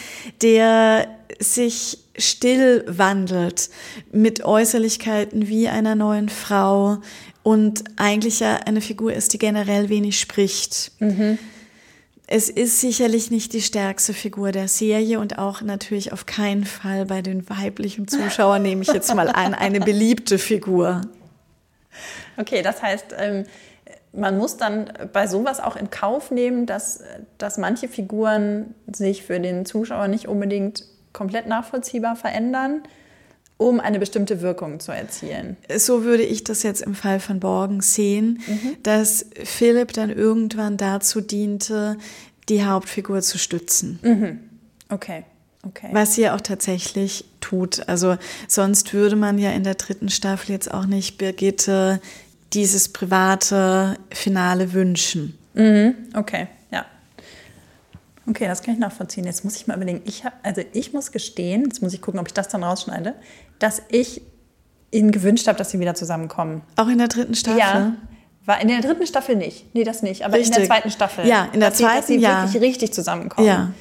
[0.42, 1.08] der
[1.40, 3.70] sich still wandelt
[4.12, 6.98] mit Äußerlichkeiten wie einer neuen Frau
[7.42, 10.92] und eigentlich ja eine Figur ist, die generell wenig spricht.
[11.00, 11.38] Mhm.
[12.32, 17.06] Es ist sicherlich nicht die stärkste Figur der Serie und auch natürlich auf keinen Fall
[17.06, 21.00] bei den weiblichen Zuschauern, nehme ich jetzt mal an, eine beliebte Figur.
[22.36, 23.46] Okay, das heißt, ähm,
[24.12, 27.02] man muss dann bei sowas auch in Kauf nehmen, dass,
[27.36, 32.84] dass manche Figuren sich für den Zuschauer nicht unbedingt komplett nachvollziehbar verändern
[33.60, 35.58] um eine bestimmte Wirkung zu erzielen.
[35.76, 38.76] So würde ich das jetzt im Fall von Borgen sehen, mhm.
[38.82, 41.98] dass Philipp dann irgendwann dazu diente,
[42.48, 43.98] die Hauptfigur zu stützen.
[44.02, 44.40] Mhm.
[44.88, 45.24] Okay.
[45.62, 45.90] Okay.
[45.92, 47.86] Was sie auch tatsächlich tut.
[47.86, 48.16] Also
[48.48, 52.00] sonst würde man ja in der dritten Staffel jetzt auch nicht Birgitte
[52.54, 55.36] dieses private Finale wünschen.
[55.52, 55.94] Mhm.
[56.14, 56.48] Okay, ja.
[58.30, 59.24] Okay, das kann ich nachvollziehen.
[59.24, 60.00] Jetzt muss ich mal überlegen.
[60.06, 63.14] Ich hab, also ich muss gestehen, jetzt muss ich gucken, ob ich das dann rausschneide
[63.60, 64.22] dass ich
[64.90, 66.62] ihnen gewünscht habe, dass sie wieder zusammenkommen.
[66.74, 67.60] Auch in der dritten Staffel?
[67.60, 67.92] Ja.
[68.46, 69.72] War in der dritten Staffel nicht.
[69.74, 70.24] Nee, das nicht.
[70.24, 70.56] Aber richtig.
[70.56, 71.26] in der zweiten Staffel.
[71.26, 72.42] Ja, in der dass zweiten, sie, dass sie ja.
[72.44, 73.46] wirklich richtig zusammenkommen.
[73.46, 73.72] Ja.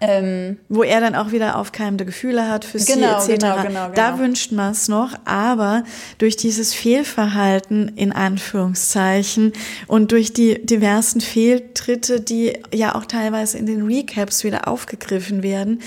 [0.00, 3.40] Ähm, Wo er dann auch wieder aufkeimende Gefühle hat für genau, sie etc.
[3.42, 3.88] Genau, genau, genau.
[3.94, 5.82] Da wünscht man es noch, aber
[6.18, 9.52] durch dieses Fehlverhalten in Anführungszeichen
[9.88, 15.80] und durch die diversen Fehltritte, die ja auch teilweise in den Recaps wieder aufgegriffen werden,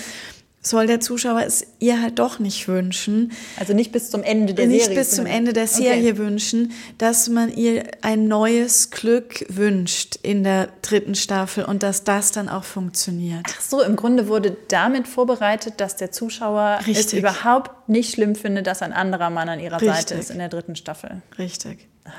[0.62, 3.32] soll der Zuschauer es ihr halt doch nicht wünschen.
[3.58, 4.96] Also nicht bis zum Ende der nicht Serie.
[4.96, 6.18] Nicht bis zum Ende der Serie okay.
[6.18, 12.30] wünschen, dass man ihr ein neues Glück wünscht in der dritten Staffel und dass das
[12.30, 13.44] dann auch funktioniert.
[13.48, 17.06] Ach so, im Grunde wurde damit vorbereitet, dass der Zuschauer Richtig.
[17.06, 19.96] es überhaupt nicht schlimm findet, dass ein anderer Mann an ihrer Richtig.
[19.96, 21.22] Seite ist in der dritten Staffel.
[21.38, 21.88] Richtig.
[22.04, 22.10] Ah,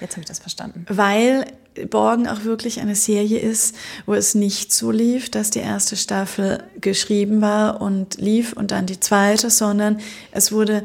[0.00, 0.86] jetzt habe ich das verstanden.
[0.88, 1.44] Weil
[1.88, 3.74] Borgen auch wirklich eine Serie ist,
[4.06, 8.86] wo es nicht so lief, dass die erste Staffel geschrieben war und lief und dann
[8.86, 10.00] die zweite, sondern
[10.32, 10.84] es wurde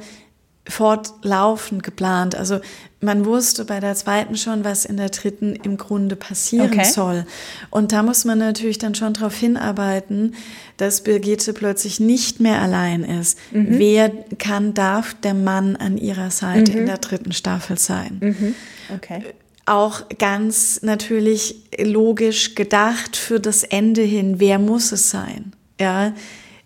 [0.67, 2.35] fortlaufend geplant.
[2.35, 2.59] Also
[2.99, 6.85] man wusste bei der zweiten schon, was in der dritten im Grunde passieren okay.
[6.85, 7.25] soll.
[7.69, 10.33] Und da muss man natürlich dann schon darauf hinarbeiten,
[10.77, 13.37] dass Birgitte plötzlich nicht mehr allein ist.
[13.51, 13.67] Mhm.
[13.77, 16.77] Wer kann, darf der Mann an ihrer Seite mhm.
[16.79, 18.17] in der dritten Staffel sein?
[18.21, 18.55] Mhm.
[18.95, 19.23] Okay
[19.65, 25.53] auch ganz natürlich logisch gedacht für das Ende hin, wer muss es sein?
[25.79, 26.13] Ja,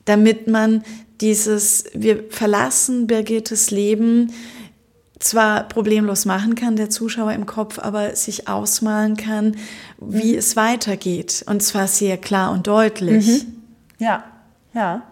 [0.05, 0.83] damit man
[1.21, 4.31] dieses, wir verlassen Birgittes Leben
[5.19, 9.57] zwar problemlos machen kann, der Zuschauer im Kopf, aber sich ausmalen kann,
[9.99, 10.39] wie mhm.
[10.39, 11.43] es weitergeht.
[11.47, 13.27] Und zwar sehr klar und deutlich.
[13.27, 13.61] Mhm.
[13.99, 14.23] Ja,
[14.73, 15.03] ja.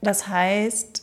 [0.00, 1.01] Das heißt,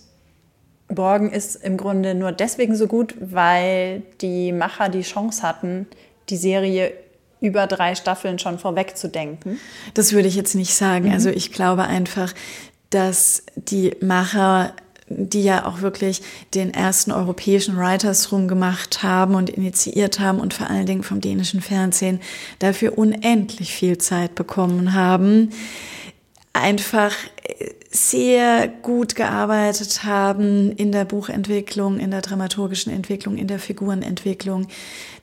[0.89, 5.87] Borgen ist im Grunde nur deswegen so gut, weil die Macher die Chance hatten,
[6.29, 6.93] die Serie
[7.41, 9.59] über drei Staffeln schon vorwegzudenken.
[9.93, 11.07] Das würde ich jetzt nicht sagen.
[11.07, 11.13] Mhm.
[11.13, 12.33] Also ich glaube einfach,
[12.89, 14.73] dass die Macher
[15.11, 16.21] die ja auch wirklich
[16.53, 21.19] den ersten europäischen Writers Room gemacht haben und initiiert haben und vor allen Dingen vom
[21.19, 22.21] dänischen Fernsehen
[22.59, 25.49] dafür unendlich viel Zeit bekommen haben,
[26.53, 27.15] einfach
[27.91, 34.67] sehr gut gearbeitet haben in der Buchentwicklung, in der dramaturgischen Entwicklung, in der Figurenentwicklung,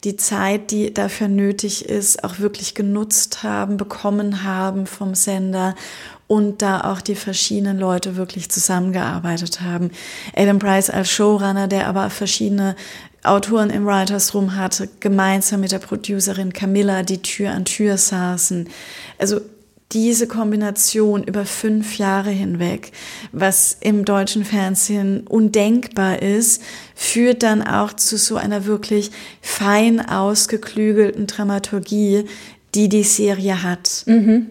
[0.03, 5.77] die Zeit, die dafür nötig ist, auch wirklich genutzt haben, bekommen haben vom Sender
[6.27, 9.93] und da auch die verschiedenen Leute wirklich zusammengearbeitet haben.
[10.35, 12.75] Adam Price als Showrunner, der aber verschiedene
[13.23, 18.69] Autoren im Writers Room hatte, gemeinsam mit der Producerin Camilla, die Tür an Tür saßen.
[19.19, 19.41] Also
[19.93, 22.93] diese Kombination über fünf Jahre hinweg,
[23.33, 26.63] was im deutschen Fernsehen undenkbar ist,
[26.95, 32.25] führt dann auch zu so einer wirklich fein ausgeklügelten Dramaturgie,
[32.75, 34.03] die die Serie hat.
[34.07, 34.49] Mhm.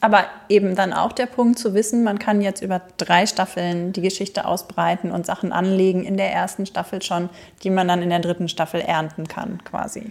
[0.00, 4.00] Aber eben dann auch der Punkt zu wissen, man kann jetzt über drei Staffeln die
[4.00, 7.28] Geschichte ausbreiten und Sachen anlegen in der ersten Staffel schon,
[7.62, 10.10] die man dann in der dritten Staffel ernten kann, quasi.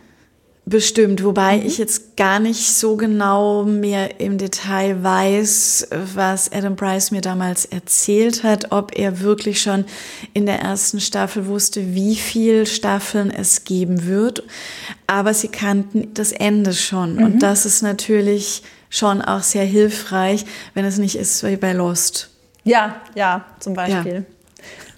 [0.69, 1.65] Bestimmt, wobei mhm.
[1.65, 7.65] ich jetzt gar nicht so genau mehr im Detail weiß, was Adam Bryce mir damals
[7.65, 9.85] erzählt hat, ob er wirklich schon
[10.33, 14.43] in der ersten Staffel wusste, wie viel Staffeln es geben wird.
[15.07, 17.15] Aber sie kannten das Ende schon.
[17.15, 17.23] Mhm.
[17.23, 22.29] Und das ist natürlich schon auch sehr hilfreich, wenn es nicht ist wie bei Lost.
[22.63, 24.13] Ja, ja, zum Beispiel.
[24.13, 24.38] Ja.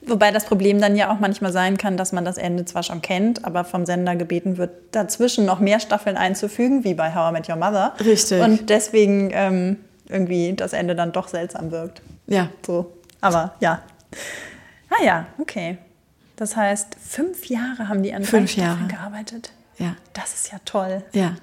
[0.04, 3.02] Wobei das Problem dann ja auch manchmal sein kann, dass man das Ende zwar schon
[3.02, 7.34] kennt, aber vom Sender gebeten wird, dazwischen noch mehr Staffeln einzufügen, wie bei How I
[7.34, 7.94] Met Your Mother.
[8.04, 8.42] Richtig.
[8.42, 9.78] Und deswegen ähm,
[10.10, 12.02] irgendwie das Ende dann doch seltsam wirkt.
[12.28, 12.50] Ja.
[12.66, 12.92] So.
[13.22, 13.82] Aber ja.
[14.90, 15.78] Ah ja, okay.
[16.36, 18.88] Das heißt, fünf Jahre haben die an Fünf Jahre.
[18.88, 19.52] gearbeitet.
[19.78, 21.04] Ja, Das ist ja toll.
[21.14, 21.36] ja.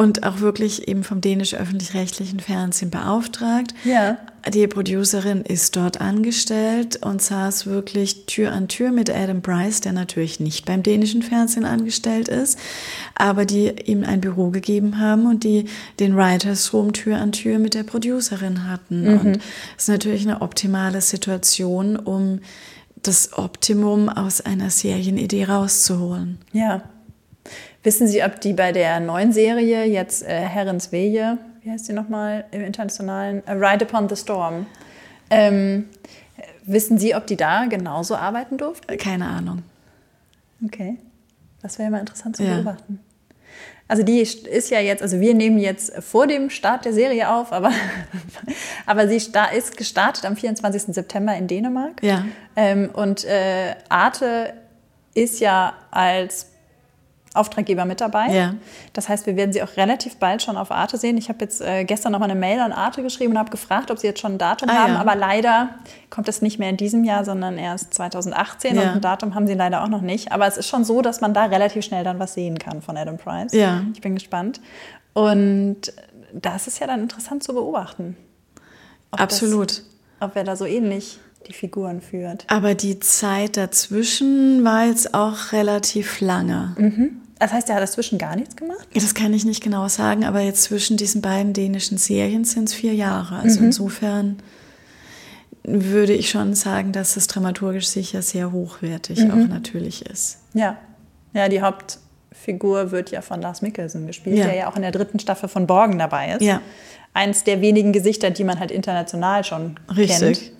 [0.00, 3.74] Und auch wirklich eben vom dänisch-öffentlich-rechtlichen Fernsehen beauftragt.
[3.84, 4.16] Ja.
[4.50, 9.92] Die Producerin ist dort angestellt und saß wirklich Tür an Tür mit Adam Bryce, der
[9.92, 12.58] natürlich nicht beim dänischen Fernsehen angestellt ist,
[13.14, 15.66] aber die ihm ein Büro gegeben haben und die
[15.98, 19.06] den Writers Room Tür an Tür mit der Producerin hatten.
[19.06, 22.40] Und das ist natürlich eine optimale Situation, um
[23.02, 26.38] das Optimum aus einer Serienidee rauszuholen.
[26.52, 26.84] Ja.
[27.82, 31.92] Wissen Sie, ob die bei der neuen Serie jetzt äh, Herrens Wehe, wie heißt die
[31.92, 33.42] nochmal im internationalen?
[33.46, 34.66] A Ride Upon the Storm.
[35.30, 35.88] Ähm,
[36.64, 38.96] wissen Sie, ob die da genauso arbeiten durften?
[38.98, 39.62] Keine Ahnung.
[40.64, 40.98] Okay.
[41.62, 42.56] Das wäre ja mal interessant zu Ja.
[42.56, 43.00] beobachten.
[43.88, 47.52] Also die ist ja jetzt, also wir nehmen jetzt vor dem Start der Serie auf,
[47.52, 47.72] aber,
[48.86, 50.94] aber sie ist gestartet am 24.
[50.94, 52.00] September in Dänemark.
[52.02, 52.24] Ja.
[52.54, 54.54] Ähm, und äh, Arte
[55.14, 56.49] ist ja als
[57.32, 58.26] Auftraggeber mit dabei.
[58.26, 58.54] Ja.
[58.92, 61.16] Das heißt, wir werden sie auch relativ bald schon auf Arte sehen.
[61.16, 63.92] Ich habe jetzt äh, gestern noch mal eine Mail an Arte geschrieben und habe gefragt,
[63.92, 64.92] ob sie jetzt schon ein Datum Ah, haben.
[64.94, 65.00] ja.
[65.00, 65.70] Aber leider
[66.10, 68.76] kommt es nicht mehr in diesem Jahr, sondern erst 2018.
[68.76, 68.92] Und Ja.
[68.94, 70.32] ein Datum haben sie leider auch noch nicht.
[70.32, 72.96] Aber es ist schon so, dass man da relativ schnell dann was sehen kann von
[72.96, 73.52] Adam Price.
[73.52, 73.82] Ja.
[73.94, 74.60] Ich bin gespannt.
[75.12, 75.92] Und
[76.32, 78.16] das ist ja dann interessant zu beobachten.
[79.12, 79.70] Ob Absolut.
[79.70, 79.84] Das,
[80.20, 81.18] ob er da so ähnlich
[81.48, 82.44] die Figuren führt.
[82.48, 86.74] Aber die Zeit dazwischen war jetzt auch relativ lange.
[87.38, 88.86] Das heißt, er hat dazwischen gar nichts gemacht?
[88.94, 92.74] Das kann ich nicht genau sagen, aber jetzt zwischen diesen beiden dänischen Serien sind es
[92.74, 93.36] vier Jahre.
[93.36, 94.36] Also insofern
[95.62, 100.38] würde ich schon sagen, dass es dramaturgisch sicher sehr hochwertig auch natürlich ist.
[100.54, 100.78] Ja.
[101.32, 104.46] Ja, die Hauptfigur wird ja von Lars Mikkelsen gespielt, Ja.
[104.46, 106.42] der ja auch in der dritten Staffel von Borgen dabei ist.
[106.42, 106.60] Ja.
[107.14, 110.18] Eins der wenigen Gesichter, die man halt international schon Richtig.
[110.40, 110.52] kennt.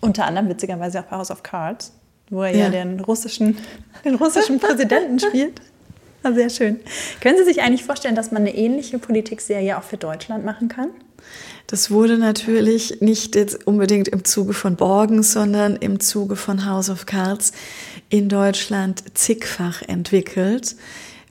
[0.00, 1.92] Unter anderem witzigerweise auch bei House of Cards,
[2.30, 2.70] wo er ja, Ja.
[2.70, 3.56] den russischen,
[4.04, 5.60] den russischen Präsidenten spielt.
[6.22, 6.80] Ah, Sehr schön.
[7.20, 10.88] Können Sie sich eigentlich vorstellen, dass man eine ähnliche Politikserie auch für Deutschland machen kann?
[11.68, 16.90] Das wurde natürlich nicht jetzt unbedingt im Zuge von Borgen, sondern im Zuge von House
[16.90, 17.52] of Cards
[18.08, 20.76] in Deutschland zigfach entwickelt.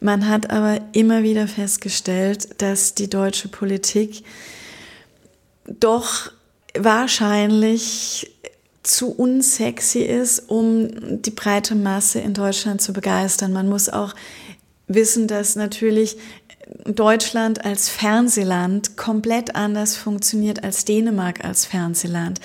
[0.02, 4.24] Man hat aber immer wieder festgestellt, dass die deutsche Politik
[5.66, 6.32] doch
[6.78, 8.35] wahrscheinlich
[8.88, 13.54] zu unsexy ist, um die breite Masse in Deutschland zu begeistern.
[13.54, 14.14] Man muss auch
[14.88, 16.18] wissen, dass natürlich
[16.86, 22.40] Deutschland als Fernsehland komplett anders funktioniert als Dänemark als Fernsehland.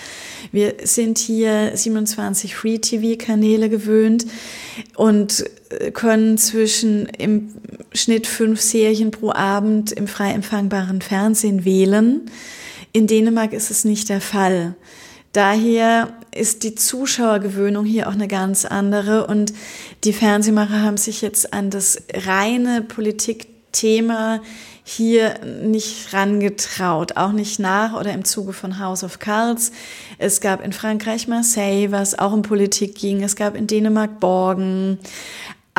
[0.52, 4.26] Wir sind hier 27 Free-TV-Kanäle gewöhnt
[4.96, 7.54] und äh, können zwischen im
[7.92, 12.22] Schnitt fünf Serien pro Abend im frei empfangbaren Fernsehen wählen.
[12.92, 14.74] In Dänemark ist es nicht der Fall.
[15.32, 19.52] Daher ist die Zuschauergewöhnung hier auch eine ganz andere und
[20.04, 24.40] die Fernsehmacher haben sich jetzt an das reine Politikthema
[24.84, 29.72] hier nicht rangetraut, auch nicht nach oder im Zuge von House of Cards.
[30.18, 33.22] Es gab in Frankreich Marseille, was auch um Politik ging.
[33.22, 34.98] Es gab in Dänemark Borgen.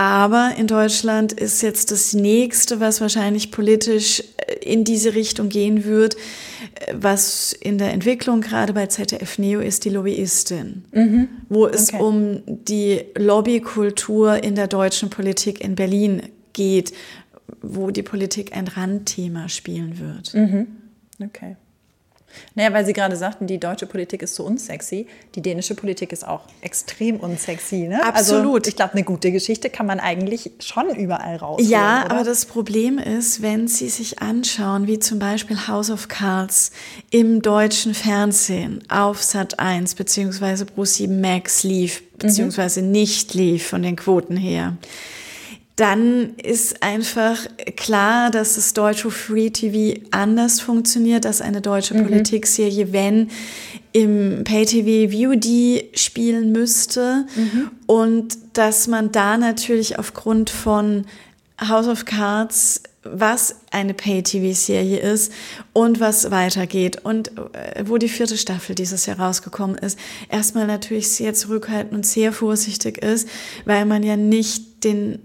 [0.02, 5.84] Aber in Deutschland ist jetzt das nächste, was wahrscheinlich politisch äh, in diese Richtung gehen
[5.86, 10.86] wird, äh, was in der Entwicklung gerade bei ZDF Neo ist, die Lobbyistin,
[11.50, 12.02] wo es Okay.
[12.02, 16.24] um die Lobbykultur in der deutschen Politik in Berlin
[16.54, 16.94] geht,
[17.62, 20.34] wo die Politik ein Randthema spielen wird.
[21.24, 21.58] Okay.
[22.56, 25.08] Naja, weil Sie gerade sagten, die deutsche Politik ist so unsexy.
[25.36, 27.88] Die dänische Politik ist auch extrem unsexy.
[27.88, 28.04] Ne?
[28.04, 28.68] Also, Absolut.
[28.68, 31.62] ich glaube, eine gute Geschichte kann man eigentlich schon überall raus.
[31.64, 32.12] Ja, oder?
[32.12, 36.72] aber das Problem ist, wenn Sie sich anschauen, wie zum Beispiel House of Cards
[37.10, 40.66] im deutschen Fernsehen auf Sat 1 bzw.
[40.76, 44.78] Pro7 Max lief, beziehungsweise nicht lief von den Quoten her,
[45.76, 47.38] dann ist einfach
[47.76, 53.30] klar, dass das deutsche Free TV anders funktioniert als eine deutsche Politikserie, wenn
[53.94, 57.26] im Pay-TV VOD spielen müsste.
[57.88, 61.06] Und dass man da natürlich aufgrund von
[61.60, 65.34] House of Cards was eine Pay-TV-Serie ist
[65.74, 67.04] und was weitergeht.
[67.04, 69.98] Und äh, wo die vierte Staffel dieses Jahr rausgekommen ist,
[70.30, 73.28] erstmal natürlich sehr zurückhaltend und sehr vorsichtig ist,
[73.66, 75.20] weil man ja nicht den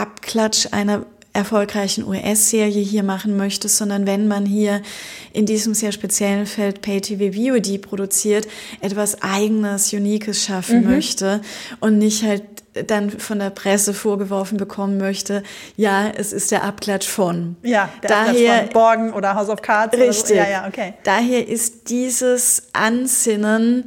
[0.00, 4.82] Abklatsch einer erfolgreichen US-Serie hier machen möchte, sondern wenn man hier
[5.32, 8.48] in diesem sehr speziellen Feld Pay-TV VOD produziert,
[8.80, 11.40] etwas eigenes, Uniques schaffen möchte
[11.78, 12.42] und nicht halt
[12.86, 15.42] dann von der Presse vorgeworfen bekommen möchte,
[15.76, 17.56] ja, es ist der Abklatsch von.
[17.62, 19.94] ja, der daher, Abklatsch von Borgen oder House of Cards.
[19.94, 20.20] Oder so.
[20.20, 20.36] Richtig.
[20.36, 20.94] Ja, ja, okay.
[21.02, 23.84] Daher ist dieses Ansinnen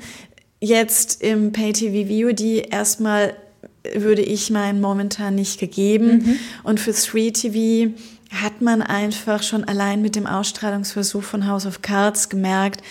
[0.59, 3.35] jetzt im Pay-TV-VOD erstmal
[3.95, 6.17] würde ich meinen momentan nicht gegeben.
[6.17, 6.39] Mhm.
[6.63, 7.91] Und für 3TV
[8.41, 12.81] hat man einfach schon allein mit dem Ausstrahlungsversuch von House of Cards gemerkt,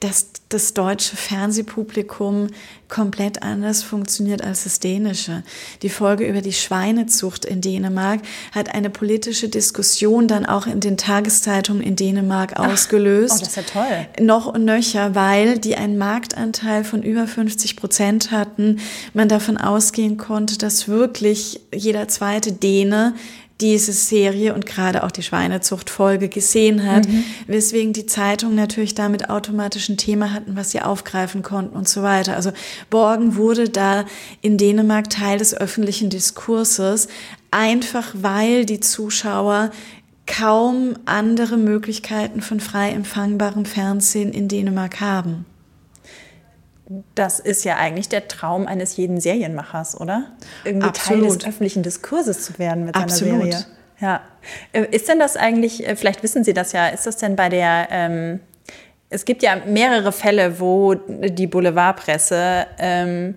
[0.00, 2.48] dass das deutsche Fernsehpublikum
[2.88, 5.42] komplett anders funktioniert als das dänische.
[5.82, 8.20] Die Folge über die Schweinezucht in Dänemark
[8.52, 13.34] hat eine politische Diskussion dann auch in den Tageszeitungen in Dänemark Ach, ausgelöst.
[13.36, 14.06] Oh, das ist ja toll.
[14.20, 18.80] Noch und nöcher, weil die einen Marktanteil von über 50 Prozent hatten.
[19.14, 23.14] Man davon ausgehen konnte, dass wirklich jeder zweite Däne
[23.60, 27.24] diese Serie und gerade auch die Schweinezuchtfolge gesehen hat, mhm.
[27.46, 32.02] weswegen die Zeitungen natürlich damit automatisch ein Thema hatten, was sie aufgreifen konnten und so
[32.02, 32.36] weiter.
[32.36, 32.52] Also
[32.88, 34.04] Borgen wurde da
[34.40, 37.08] in Dänemark Teil des öffentlichen Diskurses,
[37.50, 39.70] einfach weil die Zuschauer
[40.26, 45.44] kaum andere Möglichkeiten von frei empfangbarem Fernsehen in Dänemark haben
[47.14, 50.32] das ist ja eigentlich der Traum eines jeden Serienmachers, oder?
[50.64, 51.22] Irgendwie Absolut.
[51.22, 53.42] Teil des öffentlichen Diskurses zu werden mit Absolut.
[53.42, 53.66] seiner Serie.
[54.00, 54.20] Ja.
[54.72, 57.48] Äh, ist denn das eigentlich, äh, vielleicht wissen Sie das ja, ist das denn bei
[57.48, 58.40] der, ähm,
[59.08, 63.36] es gibt ja mehrere Fälle, wo die Boulevardpresse ähm,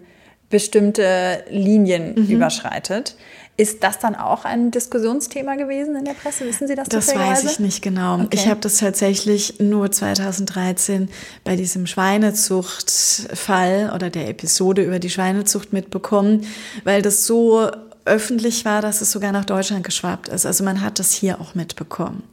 [0.50, 2.28] bestimmte Linien mhm.
[2.28, 3.16] überschreitet.
[3.56, 6.44] Ist das dann auch ein Diskussionsthema gewesen in der Presse?
[6.46, 6.90] Wissen Sie das?
[6.90, 8.16] Das weiß ich nicht genau.
[8.16, 8.30] Okay.
[8.32, 11.08] Ich habe das tatsächlich nur 2013
[11.44, 16.48] bei diesem Schweinezuchtfall oder der Episode über die Schweinezucht mitbekommen,
[16.84, 17.70] weil das so
[18.06, 20.48] öffentlich war, dass es sogar nach Deutschland geschwappt ist.
[20.48, 22.24] Also man hat das hier auch mitbekommen,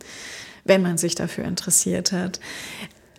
[0.64, 2.40] wenn man sich dafür interessiert hat.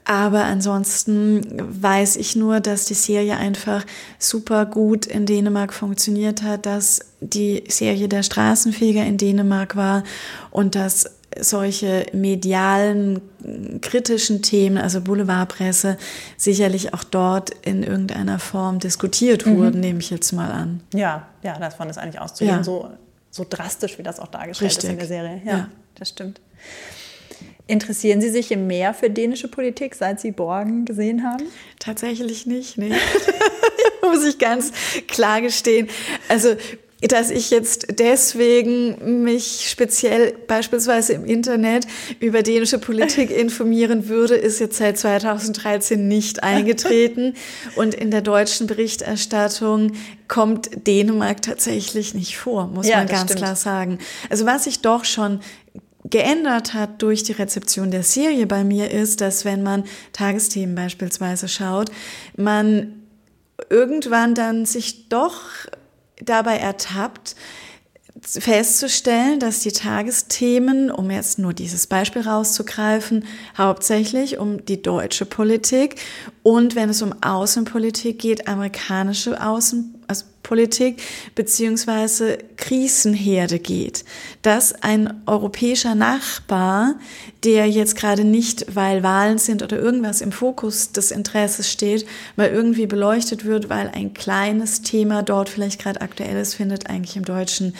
[0.03, 1.45] Aber ansonsten
[1.81, 3.85] weiß ich nur, dass die Serie einfach
[4.17, 10.03] super gut in Dänemark funktioniert hat, dass die Serie der Straßenfeger in Dänemark war
[10.49, 11.05] und dass
[11.39, 13.21] solche medialen,
[13.81, 15.97] kritischen Themen, also Boulevardpresse,
[16.35, 19.57] sicherlich auch dort in irgendeiner Form diskutiert mhm.
[19.57, 20.81] wurden, nehme ich jetzt mal an.
[20.93, 22.63] Ja, ja, davon ist eigentlich auszugehen, ja.
[22.63, 22.89] so,
[23.29, 24.83] so drastisch, wie das auch dargestellt Richtig.
[24.83, 25.41] ist in der Serie.
[25.45, 26.41] Ja, ja, das stimmt.
[27.71, 31.45] Interessieren Sie sich mehr für dänische Politik, seit Sie Borgen gesehen haben?
[31.79, 32.91] Tatsächlich nicht, nee.
[34.03, 34.73] Muss ich ganz
[35.07, 35.87] klar gestehen.
[36.27, 36.57] Also
[37.01, 41.87] dass ich jetzt deswegen mich speziell beispielsweise im Internet
[42.19, 47.33] über dänische Politik informieren würde, ist jetzt seit 2013 nicht eingetreten.
[47.75, 49.93] Und in der deutschen Berichterstattung
[50.27, 53.39] kommt Dänemark tatsächlich nicht vor, muss ja, man ganz stimmt.
[53.39, 53.97] klar sagen.
[54.29, 55.39] Also was ich doch schon
[56.11, 59.83] geändert hat durch die Rezeption der Serie bei mir ist, dass wenn man
[60.13, 61.89] Tagesthemen beispielsweise schaut,
[62.37, 62.93] man
[63.69, 65.41] irgendwann dann sich doch
[66.23, 67.35] dabei ertappt,
[68.21, 73.25] festzustellen, dass die Tagesthemen, um jetzt nur dieses Beispiel rauszugreifen,
[73.57, 75.95] hauptsächlich um die deutsche Politik
[76.43, 80.00] und wenn es um Außenpolitik geht, amerikanische Außenpolitik
[81.35, 84.03] beziehungsweise Krisenherde geht.
[84.41, 86.95] Dass ein europäischer Nachbar,
[87.43, 92.05] der jetzt gerade nicht, weil Wahlen sind oder irgendwas im Fokus des Interesses steht,
[92.35, 97.15] mal irgendwie beleuchtet wird, weil ein kleines Thema dort vielleicht gerade aktuell ist, findet eigentlich
[97.15, 97.73] im deutschen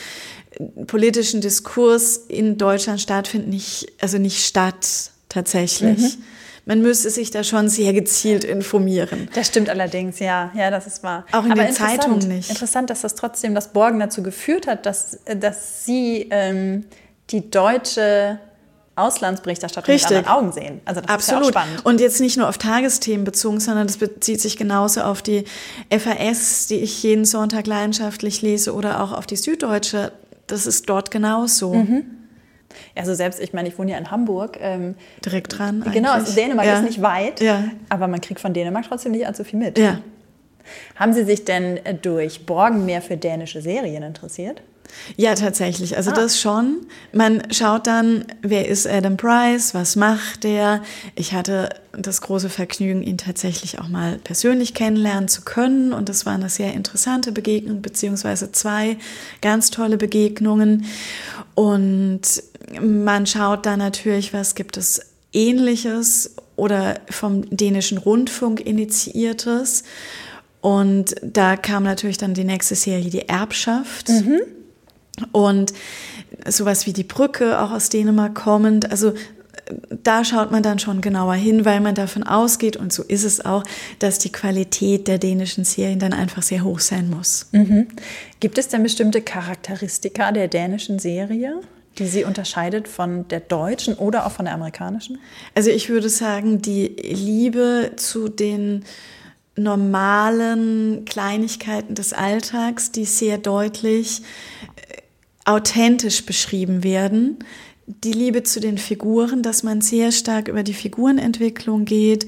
[0.51, 5.99] äh, politischen Diskurs in Deutschland stattfindet, nicht, also nicht statt tatsächlich.
[5.99, 6.23] Mhm
[6.65, 9.29] man müsste sich da schon sehr gezielt informieren.
[9.33, 10.51] Das stimmt allerdings, ja.
[10.55, 11.25] Ja, das ist wahr.
[11.31, 12.49] Auch in Aber den Zeitungen nicht.
[12.49, 16.85] Interessant, dass das trotzdem das Borgen dazu geführt hat, dass, dass Sie ähm,
[17.31, 18.39] die deutsche
[18.95, 20.17] Auslandsberichterstattung Richtig.
[20.17, 20.81] mit anderen Augen sehen.
[20.85, 21.47] Also das Absolut.
[21.47, 21.85] ist ja auch spannend.
[21.85, 25.45] Und jetzt nicht nur auf Tagesthemen bezogen, sondern das bezieht sich genauso auf die
[25.89, 30.11] FAS, die ich jeden Sonntag leidenschaftlich lese, oder auch auf die Süddeutsche.
[30.47, 31.73] Das ist dort genauso.
[31.73, 32.20] Mhm.
[32.95, 34.57] Also selbst, ich meine, ich wohne ja in Hamburg.
[34.61, 35.83] Ähm, Direkt dran.
[35.93, 36.75] Genau, also Dänemark ja.
[36.75, 37.63] ist nicht weit, ja.
[37.89, 39.77] aber man kriegt von Dänemark trotzdem nicht allzu viel mit.
[39.77, 39.99] Ja.
[40.95, 44.61] Haben Sie sich denn durch Borgen mehr für dänische Serien interessiert?
[45.17, 45.97] Ja, tatsächlich.
[45.97, 46.13] Also ah.
[46.13, 46.85] das schon.
[47.13, 50.81] Man schaut dann, wer ist Adam Price, was macht der.
[51.15, 55.93] Ich hatte das große Vergnügen, ihn tatsächlich auch mal persönlich kennenlernen zu können.
[55.93, 58.97] Und das war eine sehr interessante Begegnung, beziehungsweise zwei
[59.41, 60.85] ganz tolle Begegnungen.
[61.55, 62.21] Und
[62.79, 65.01] man schaut dann natürlich, was gibt es
[65.33, 69.83] Ähnliches oder vom dänischen Rundfunk initiiertes.
[70.61, 74.09] Und da kam natürlich dann die nächste Serie, die Erbschaft.
[74.09, 74.41] Mhm.
[75.31, 75.73] Und
[76.47, 78.89] sowas wie die Brücke, auch aus Dänemark kommend.
[78.91, 79.13] Also
[80.03, 83.43] da schaut man dann schon genauer hin, weil man davon ausgeht, und so ist es
[83.43, 83.63] auch,
[83.99, 87.47] dass die Qualität der dänischen Serien dann einfach sehr hoch sein muss.
[87.51, 87.87] Mhm.
[88.39, 91.61] Gibt es denn bestimmte Charakteristika der dänischen Serie?
[91.97, 95.19] die sie unterscheidet von der deutschen oder auch von der amerikanischen?
[95.55, 98.85] Also ich würde sagen, die Liebe zu den
[99.57, 104.70] normalen Kleinigkeiten des Alltags, die sehr deutlich äh,
[105.45, 107.39] authentisch beschrieben werden.
[107.87, 112.27] Die Liebe zu den Figuren, dass man sehr stark über die Figurenentwicklung geht,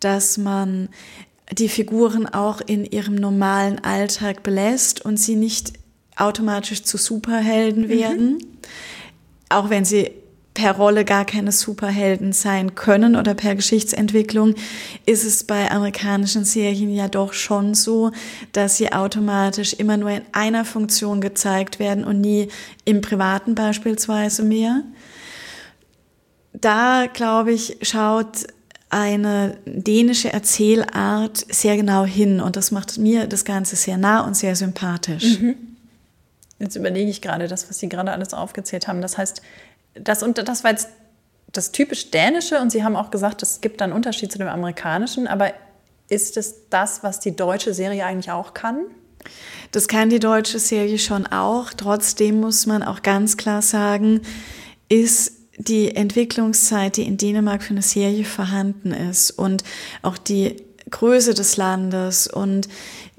[0.00, 0.88] dass man
[1.52, 5.74] die Figuren auch in ihrem normalen Alltag belässt und sie nicht
[6.16, 7.88] automatisch zu Superhelden mhm.
[7.88, 8.40] werden, mhm.
[9.48, 10.10] auch wenn sie
[10.54, 14.54] per Rolle gar keine Superhelden sein können oder per Geschichtsentwicklung,
[15.04, 18.12] ist es bei amerikanischen Serien ja doch schon so,
[18.52, 22.48] dass sie automatisch immer nur in einer Funktion gezeigt werden und nie
[22.84, 24.82] im Privaten beispielsweise mehr.
[26.52, 28.46] Da, glaube ich, schaut
[28.90, 34.36] eine dänische Erzählart sehr genau hin und das macht mir das Ganze sehr nah und
[34.36, 35.40] sehr sympathisch.
[35.40, 35.56] Mhm.
[36.60, 39.02] Jetzt überlege ich gerade das, was Sie gerade alles aufgezählt haben.
[39.02, 39.42] Das heißt,
[39.94, 40.88] das, und das war jetzt
[41.52, 45.26] das typisch Dänische und Sie haben auch gesagt, es gibt einen Unterschied zu dem Amerikanischen,
[45.26, 45.52] aber
[46.08, 48.86] ist es das, was die deutsche Serie eigentlich auch kann?
[49.70, 51.72] Das kann die deutsche Serie schon auch.
[51.72, 54.20] Trotzdem muss man auch ganz klar sagen,
[54.88, 59.64] ist die Entwicklungszeit, die in Dänemark für eine Serie vorhanden ist und
[60.02, 60.56] auch die
[60.90, 62.68] Größe des Landes und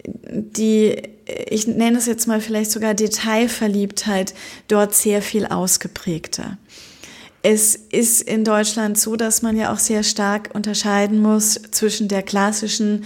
[0.05, 1.01] die,
[1.49, 4.33] ich nenne es jetzt mal vielleicht sogar Detailverliebtheit,
[4.67, 6.57] dort sehr viel ausgeprägter.
[7.47, 12.23] Es ist in Deutschland so, dass man ja auch sehr stark unterscheiden muss zwischen der
[12.23, 13.03] klassischen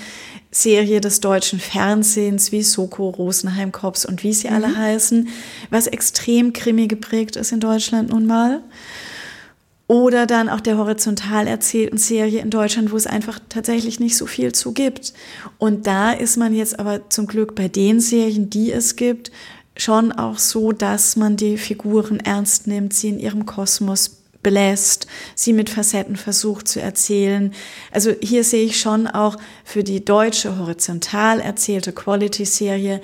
[0.49, 4.53] Serie des deutschen Fernsehens wie Soko, Rosenheim, Kops und wie sie mhm.
[4.53, 5.27] alle heißen,
[5.71, 8.63] was extrem krimi geprägt ist in Deutschland nun mal.
[9.87, 14.25] Oder dann auch der horizontal erzählten Serie in Deutschland, wo es einfach tatsächlich nicht so
[14.25, 15.13] viel zu gibt.
[15.57, 19.31] Und da ist man jetzt aber zum Glück bei den Serien, die es gibt,
[19.75, 25.53] schon auch so, dass man die Figuren ernst nimmt, sie in ihrem Kosmos belässt, sie
[25.53, 27.53] mit Facetten versucht zu erzählen.
[27.91, 33.01] Also hier sehe ich schon auch für die deutsche horizontal erzählte Quality-Serie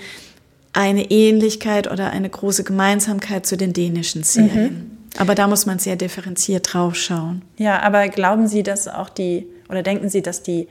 [0.73, 4.73] eine Ähnlichkeit oder eine große Gemeinsamkeit zu den dänischen Serien.
[4.73, 4.91] Mhm.
[5.17, 7.41] Aber da muss man sehr differenziert drauf schauen.
[7.57, 10.67] Ja, aber glauben Sie, dass auch die, oder denken Sie, dass die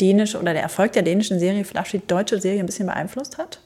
[0.00, 3.60] dänische oder der Erfolg der dänischen Serie vielleicht die deutsche Serie ein bisschen beeinflusst hat?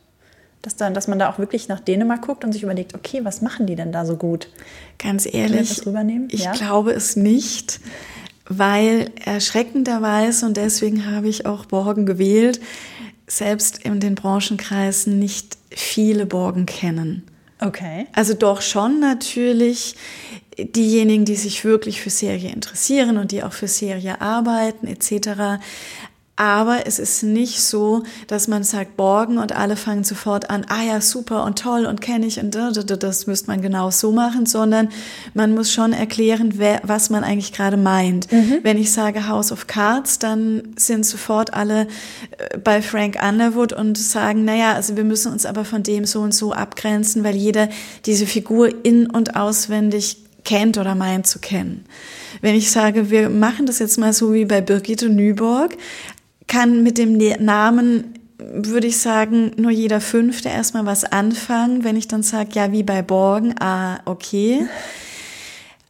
[0.63, 3.43] Dass, dann, dass man da auch wirklich nach Dänemark guckt und sich überlegt, okay, was
[3.43, 4.49] machen die denn da so gut?
[4.99, 5.83] Ganz ehrlich,
[6.29, 6.53] ich ja?
[6.53, 7.81] glaube es nicht,
[8.47, 12.61] weil erschreckenderweise, und deswegen habe ich auch Borgen gewählt,
[13.27, 17.25] selbst in den Branchenkreisen nicht viele Borgen kennen.
[17.61, 18.07] Okay.
[18.13, 19.97] Also doch schon natürlich
[20.59, 25.63] diejenigen, die sich wirklich für Serie interessieren und die auch für Serie arbeiten etc.
[26.35, 30.83] Aber es ist nicht so, dass man sagt Borgen und alle fangen sofort an, ah
[30.83, 34.89] ja, super und toll und kenne ich und das müsste man genau so machen, sondern
[35.35, 38.33] man muss schon erklären, wer, was man eigentlich gerade meint.
[38.33, 38.61] Mhm.
[38.63, 41.83] Wenn ich sage House of Cards, dann sind sofort alle
[42.39, 46.21] äh, bei Frank Underwood und sagen, naja, also wir müssen uns aber von dem so
[46.21, 47.69] und so abgrenzen, weil jeder
[48.07, 51.85] diese Figur in- und auswendig kennt oder meint zu kennen.
[52.41, 55.77] Wenn ich sage, wir machen das jetzt mal so wie bei Birgitte Nyborg,
[56.49, 61.85] kann mit dem Namen, würde ich sagen, nur jeder Fünfte erstmal was anfangen.
[61.85, 64.67] Wenn ich dann sage, ja, wie bei Borgen, ah, okay.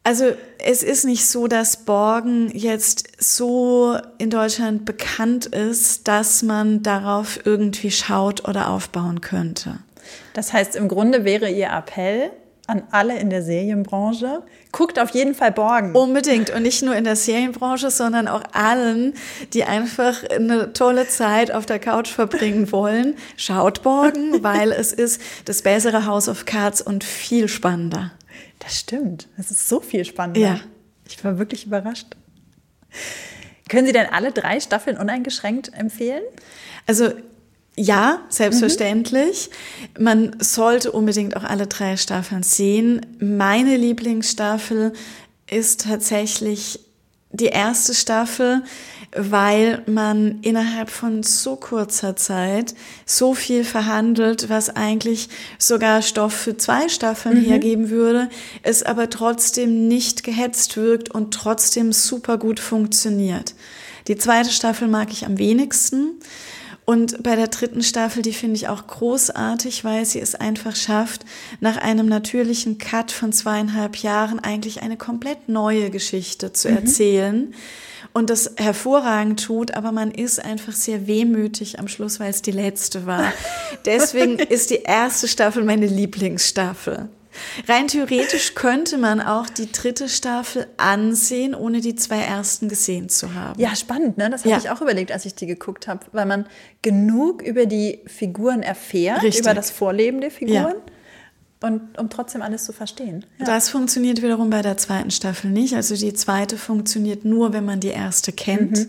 [0.05, 6.83] Also es ist nicht so, dass Borgen jetzt so in Deutschland bekannt ist, dass man
[6.83, 9.79] darauf irgendwie schaut oder aufbauen könnte.
[10.35, 12.31] Das heißt, im Grunde wäre Ihr Appell,
[12.67, 14.43] an alle in der Serienbranche.
[14.73, 15.95] Guckt auf jeden Fall Borgen.
[15.95, 16.49] Unbedingt.
[16.49, 19.13] Und nicht nur in der Serienbranche, sondern auch allen,
[19.53, 23.17] die einfach eine tolle Zeit auf der Couch verbringen wollen.
[23.37, 28.13] Schaut Borgen, weil es ist das bessere House of Cards und viel spannender.
[28.61, 29.29] Das stimmt.
[29.37, 30.41] Es ist so viel spannender.
[30.41, 30.61] Ja.
[31.07, 32.17] Ich war wirklich überrascht.
[33.69, 36.23] Können Sie denn alle drei Staffeln uneingeschränkt empfehlen?
[36.87, 37.13] Also
[37.77, 39.51] ja, selbstverständlich.
[39.97, 40.05] Mhm.
[40.05, 43.07] Man sollte unbedingt auch alle drei Staffeln sehen.
[43.19, 44.93] Meine Lieblingsstaffel
[45.51, 46.81] ist tatsächlich
[47.31, 48.63] die erste Staffel,
[49.15, 56.57] weil man innerhalb von so kurzer Zeit so viel verhandelt, was eigentlich sogar Stoff für
[56.57, 57.45] zwei Staffeln mhm.
[57.45, 58.29] hergeben würde,
[58.63, 63.55] es aber trotzdem nicht gehetzt wirkt und trotzdem super gut funktioniert.
[64.09, 66.19] Die zweite Staffel mag ich am wenigsten.
[66.85, 71.25] Und bei der dritten Staffel, die finde ich auch großartig, weil sie es einfach schafft,
[71.61, 76.77] nach einem natürlichen Cut von zweieinhalb Jahren eigentlich eine komplett neue Geschichte zu mhm.
[76.77, 77.55] erzählen.
[78.13, 82.51] Und das hervorragend tut, aber man ist einfach sehr wehmütig am Schluss, weil es die
[82.51, 83.33] letzte war.
[83.87, 87.09] Deswegen ist die erste Staffel meine Lieblingsstaffel.
[87.69, 93.35] Rein theoretisch könnte man auch die dritte Staffel ansehen, ohne die zwei ersten gesehen zu
[93.35, 93.61] haben.
[93.61, 94.31] Ja, spannend, ne?
[94.31, 94.59] Das habe Ja.
[94.59, 96.47] ich auch überlegt, als ich die geguckt habe, weil man
[96.83, 99.41] genug über die Figuren erfährt, Richtig.
[99.43, 100.75] über das Vorleben der Figuren
[101.63, 101.69] Ja.
[101.69, 103.25] und um trotzdem alles zu verstehen.
[103.39, 103.47] Ja.
[103.47, 105.75] Das funktioniert wiederum bei der zweiten Staffel nicht.
[105.75, 108.89] Also die zweite funktioniert nur, wenn man die erste kennt.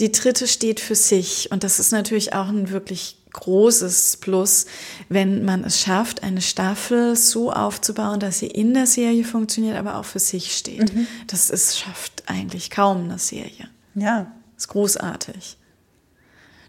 [0.00, 1.50] Die dritte steht für sich.
[1.50, 4.66] Und das ist natürlich auch ein wirklich großes Plus,
[5.08, 9.96] wenn man es schafft, eine Staffel so aufzubauen, dass sie in der Serie funktioniert, aber
[9.96, 10.92] auch für sich steht.
[11.28, 13.68] Das ist, schafft eigentlich kaum eine Serie.
[13.94, 14.32] ja.
[14.56, 15.56] ist großartig.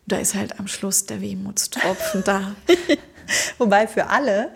[0.06, 2.56] Da ist halt am Schluss der Wehmutstropfen da.
[3.58, 4.52] Wobei für alle,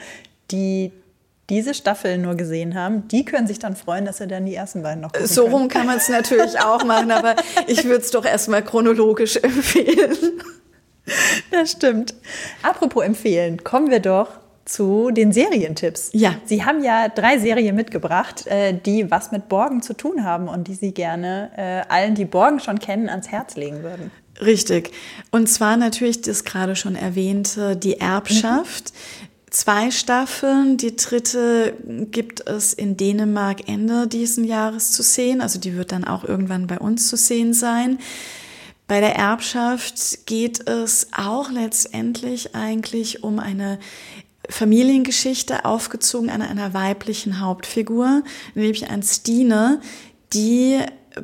[0.51, 0.91] die
[1.49, 4.83] diese Staffel nur gesehen haben, die können sich dann freuen, dass sie dann die ersten
[4.83, 7.35] beiden noch gucken So rum kann man es natürlich auch machen, aber
[7.67, 10.41] ich würde es doch erstmal chronologisch empfehlen.
[11.51, 12.13] Das stimmt.
[12.61, 14.29] Apropos empfehlen, kommen wir doch
[14.65, 16.11] zu den Serientipps.
[16.13, 16.35] Ja.
[16.45, 20.67] Sie haben ja drei Serien mitgebracht, äh, die was mit Borgen zu tun haben und
[20.67, 24.11] die Sie gerne äh, allen, die Borgen schon kennen, ans Herz legen würden.
[24.39, 24.91] Richtig.
[25.29, 28.93] Und zwar natürlich das gerade schon erwähnte, die Erbschaft.
[29.49, 30.77] Zwei Staffeln.
[30.77, 31.73] Die dritte
[32.09, 35.41] gibt es in Dänemark Ende diesen Jahres zu sehen.
[35.41, 37.99] Also die wird dann auch irgendwann bei uns zu sehen sein.
[38.91, 43.79] Bei der Erbschaft geht es auch letztendlich eigentlich um eine
[44.49, 48.21] Familiengeschichte aufgezogen an einer weiblichen Hauptfigur,
[48.53, 49.79] nämlich an Stine,
[50.33, 50.79] die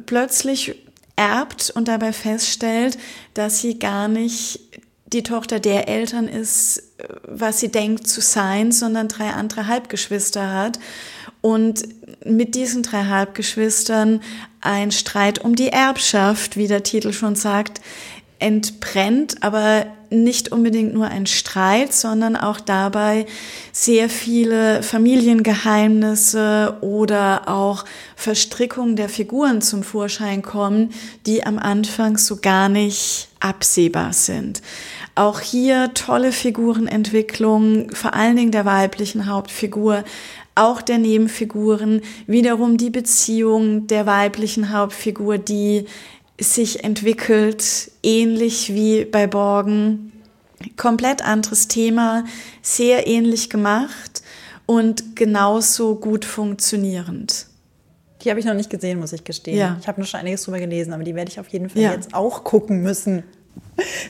[0.05, 0.75] plötzlich
[1.17, 2.97] erbt und dabei feststellt,
[3.33, 4.61] dass sie gar nicht
[5.07, 6.81] die Tochter der Eltern ist,
[7.23, 10.79] was sie denkt zu sein, sondern drei andere Halbgeschwister hat.
[11.41, 11.83] Und
[12.25, 14.21] mit diesen drei Halbgeschwistern
[14.67, 17.81] ein Streit um die Erbschaft, wie der Titel schon sagt,
[18.39, 23.25] entbrennt, aber nicht unbedingt nur ein Streit, sondern auch dabei
[23.71, 27.83] sehr viele Familiengeheimnisse oder auch
[28.15, 30.91] Verstrickungen der Figuren zum Vorschein kommen,
[31.25, 34.61] die am Anfang so gar nicht absehbar sind.
[35.15, 40.03] Auch hier tolle Figurenentwicklung, vor allen Dingen der weiblichen Hauptfigur,
[40.57, 45.85] auch der Nebenfiguren, wiederum die Beziehung der weiblichen Hauptfigur, die
[46.39, 50.11] sich entwickelt, ähnlich wie bei Borgen.
[50.75, 52.23] Komplett anderes Thema,
[52.61, 54.21] sehr ähnlich gemacht
[54.65, 57.45] und genauso gut funktionierend.
[58.23, 59.57] Die habe ich noch nicht gesehen, muss ich gestehen.
[59.57, 59.77] Ja.
[59.79, 61.91] Ich habe nur schon einiges drüber gelesen, aber die werde ich auf jeden Fall Ja.
[61.93, 63.23] jetzt auch gucken müssen.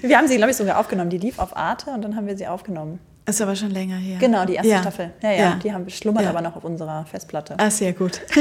[0.01, 1.09] Wir haben sie, glaube ich, sogar aufgenommen.
[1.09, 2.99] Die lief auf Arte und dann haben wir sie aufgenommen.
[3.27, 4.17] Ist aber schon länger her.
[4.19, 4.81] Genau, die erste Ja.
[4.81, 5.11] Staffel.
[5.21, 5.59] Ja, ja, Ja.
[5.61, 6.29] die haben schlummern Ja.
[6.29, 7.55] aber noch auf unserer Festplatte.
[7.59, 8.21] Ah, sehr gut.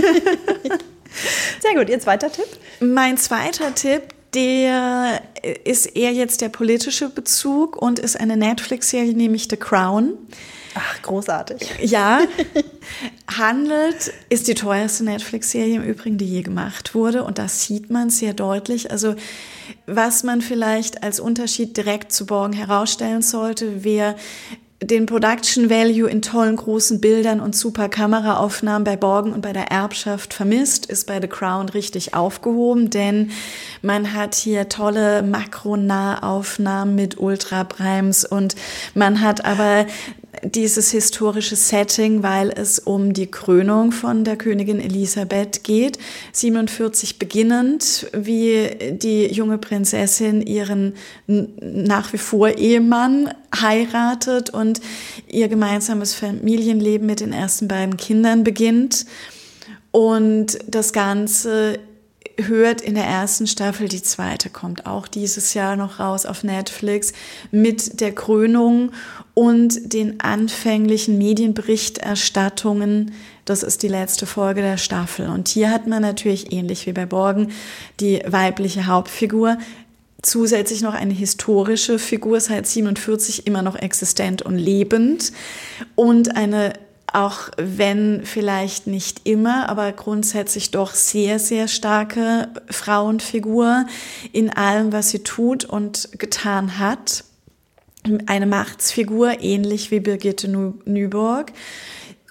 [1.63, 2.45] Sehr gut, Ihr zweiter Tipp?
[2.81, 4.03] Mein zweiter Tipp,
[4.35, 5.23] der
[5.65, 10.13] ist eher jetzt der politische Bezug und ist eine Netflix-Serie, nämlich The Crown.
[10.75, 11.71] Ach, großartig.
[11.81, 12.21] Ja,
[13.35, 17.25] handelt, ist die teuerste Netflix-Serie im Übrigen, die je gemacht wurde.
[17.25, 18.91] Und das sieht man sehr deutlich.
[18.91, 19.15] Also,
[19.87, 24.17] was man vielleicht als Unterschied direkt zu Borgen herausstellen sollte, wer
[24.83, 29.71] den Production Value in tollen großen Bildern und super Kameraaufnahmen bei Borgen und bei der
[29.71, 33.31] Erbschaft vermisst, ist bei The Crown richtig aufgehoben, denn
[33.81, 38.55] man hat hier tolle Makronahaufnahmen mit Ultraprimes und
[38.95, 39.87] man hat aber
[40.55, 45.99] dieses historische Setting, weil es um die Krönung von der Königin Elisabeth geht.
[46.33, 50.95] 47 beginnend, wie die junge Prinzessin ihren
[51.27, 54.81] nach wie vor Ehemann heiratet und
[55.29, 59.07] ihr gemeinsames Familienleben mit den ersten beiden Kindern beginnt.
[59.91, 61.79] Und das Ganze
[62.39, 67.13] hört in der ersten Staffel, die zweite kommt auch dieses Jahr noch raus auf Netflix,
[67.51, 68.93] mit der Krönung
[69.35, 73.13] und den anfänglichen Medienberichterstattungen.
[73.45, 75.29] Das ist die letzte Folge der Staffel.
[75.29, 77.53] Und hier hat man natürlich ähnlich wie bei Borgen
[78.01, 79.59] die weibliche Hauptfigur,
[80.23, 85.33] zusätzlich noch eine historische Figur, seit 47 immer noch existent und lebend
[85.95, 86.73] und eine
[87.17, 93.87] auch wenn vielleicht nicht immer, aber grundsätzlich doch sehr, sehr starke Frauenfigur
[94.33, 97.25] in allem, was sie tut und getan hat.
[98.27, 101.53] Eine Machtsfigur, ähnlich wie Birgitte Nü- Nyborg,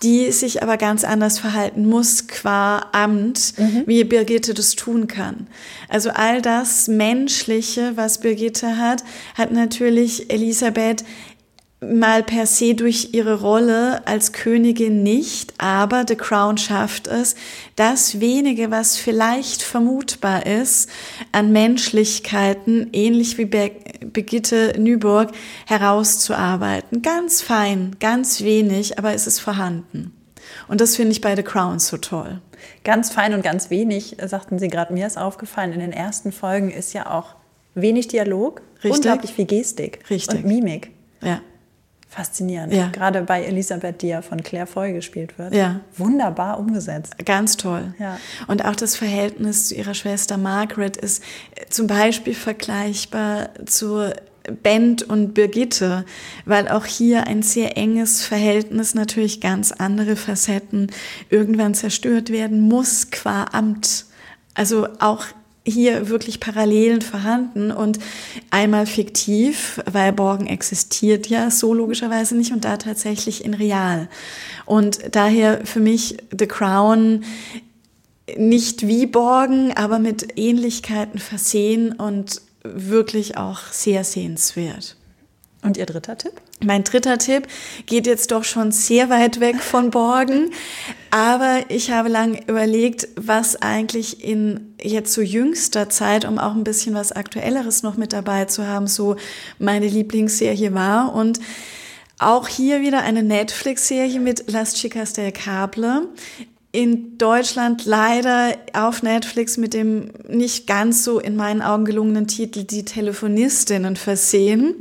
[0.03, 3.55] die sich aber ganz anders verhalten muss qua Amt,
[3.87, 5.47] wie Birgitte das tun kann.
[5.89, 9.03] Also all das Menschliche, was Birgitte hat,
[9.35, 11.03] hat natürlich Elisabeth
[11.93, 17.35] mal per se durch ihre Rolle als Königin nicht, aber The Crown schafft es,
[17.75, 20.89] das wenige, was vielleicht vermutbar ist,
[21.31, 23.71] an Menschlichkeiten, ähnlich wie Be
[24.05, 25.31] Birgitte Nyborg,
[25.65, 27.01] herauszuarbeiten.
[27.01, 30.13] Ganz fein, ganz wenig, aber es ist vorhanden.
[30.67, 32.39] Und das finde ich bei The Crown so toll.
[32.83, 36.31] Ganz fein und ganz wenig, äh, sagten Sie gerade, mir ist aufgefallen, in den ersten
[36.31, 37.35] Folgen ist ja auch
[37.73, 38.91] wenig Dialog, Richtig.
[38.91, 40.43] unglaublich viel Gestik Richtig.
[40.43, 40.91] und Mimik.
[41.21, 41.41] Ja.
[42.15, 42.71] Faszinierend.
[42.73, 42.87] Ja.
[42.93, 45.53] Gerade bei Elisabeth, die ja von Claire Foy gespielt wird.
[45.53, 45.81] Ja.
[45.97, 47.13] Wunderbar umgesetzt.
[47.25, 47.93] Ganz toll.
[47.99, 48.17] Ja.
[48.47, 51.21] Und auch das Verhältnis zu ihrer Schwester Margaret ist
[51.55, 54.13] äh, zum Beispiel vergleichbar zu
[54.63, 56.05] Bent und Birgitte,
[56.45, 60.91] weil auch hier ein sehr enges Verhältnis natürlich ganz andere Facetten
[61.29, 64.05] irgendwann zerstört werden muss qua Amt.
[64.53, 65.25] Also auch
[65.65, 67.99] hier wirklich Parallelen vorhanden und
[68.51, 74.07] einmal fiktiv, weil Borgen existiert ja so logischerweise nicht und da tatsächlich in real.
[74.65, 77.23] Und daher für mich The Crown
[78.37, 84.95] nicht wie Borgen, aber mit Ähnlichkeiten versehen und wirklich auch sehr sehenswert.
[85.65, 86.33] Und Ihr dritter Tipp?
[86.63, 87.47] Mein dritter Tipp
[87.87, 90.51] geht jetzt doch schon sehr weit weg von Borgen,
[91.09, 96.63] aber ich habe lange überlegt, was eigentlich in jetzt so jüngster Zeit, um auch ein
[96.63, 99.15] bisschen was Aktuelleres noch mit dabei zu haben, so
[99.57, 101.15] meine Lieblingsserie war.
[101.15, 101.39] Und
[102.19, 106.09] auch hier wieder eine Netflix-Serie mit Las Chicas del Cable,
[106.71, 112.65] in Deutschland leider auf Netflix mit dem nicht ganz so in meinen Augen gelungenen Titel
[112.65, 114.75] Die Telefonistinnen versehen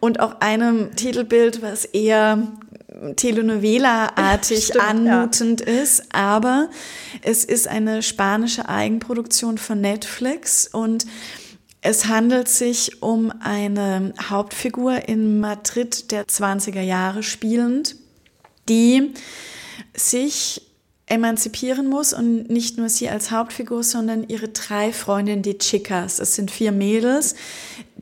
[0.00, 2.48] und auch einem Titelbild, was eher
[3.16, 5.66] Telenovela-artig anmutend ja.
[5.66, 6.70] ist, aber
[7.22, 11.06] es ist eine spanische Eigenproduktion von Netflix und
[11.80, 17.96] es handelt sich um eine Hauptfigur in Madrid der 20er Jahre spielend,
[18.70, 19.12] die
[19.94, 20.62] sich
[21.06, 26.18] emanzipieren muss und nicht nur sie als Hauptfigur, sondern ihre drei Freundinnen, die Chicas.
[26.18, 27.34] Es sind vier Mädels,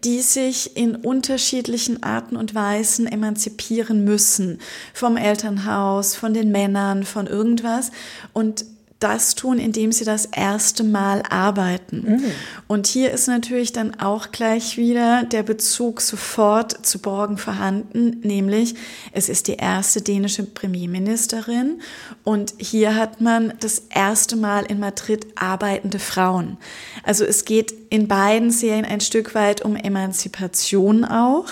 [0.04, 4.58] die sich in unterschiedlichen Arten und Weisen emanzipieren müssen.
[4.94, 7.92] Vom Elternhaus, von den Männern, von irgendwas.
[8.32, 8.64] Und
[9.02, 12.04] das tun, indem sie das erste Mal arbeiten.
[12.06, 12.24] Mhm.
[12.68, 18.74] Und hier ist natürlich dann auch gleich wieder der Bezug sofort zu Borgen vorhanden, nämlich
[19.12, 21.80] es ist die erste dänische Premierministerin
[22.24, 26.56] und hier hat man das erste Mal in Madrid arbeitende Frauen.
[27.02, 31.46] Also es geht in beiden Serien ein Stück weit um Emanzipation auch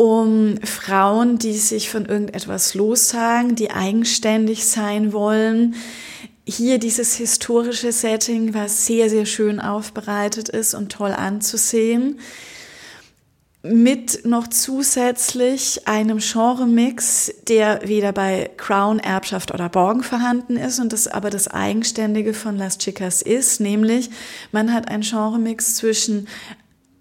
[0.00, 5.74] um Frauen, die sich von irgendetwas lossagen, die eigenständig sein wollen,
[6.46, 12.18] hier dieses historische Setting, was sehr, sehr schön aufbereitet ist und toll anzusehen,
[13.62, 20.94] mit noch zusätzlich einem Genremix, der weder bei Crown, Erbschaft oder Borgen vorhanden ist und
[20.94, 24.08] das aber das Eigenständige von Las Chicas ist, nämlich
[24.50, 26.26] man hat ein Genremix zwischen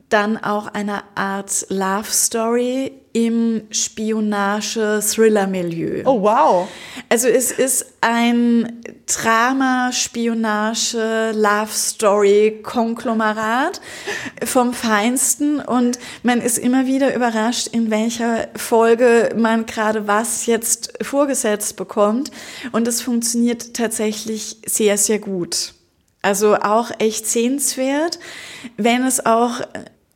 [0.10, 6.04] dann auch einer Art Love Story im Spionage-Thriller-Milieu.
[6.06, 6.68] Oh, wow.
[7.10, 13.82] Also es ist ein Drama, Spionage, Love Story, Konglomerat
[14.46, 20.94] vom Feinsten und man ist immer wieder überrascht, in welcher Folge man gerade was jetzt
[21.02, 22.30] vorgesetzt bekommt
[22.72, 25.74] und es funktioniert tatsächlich sehr, sehr gut.
[26.22, 28.20] Also auch echt sehenswert,
[28.78, 29.62] wenn es auch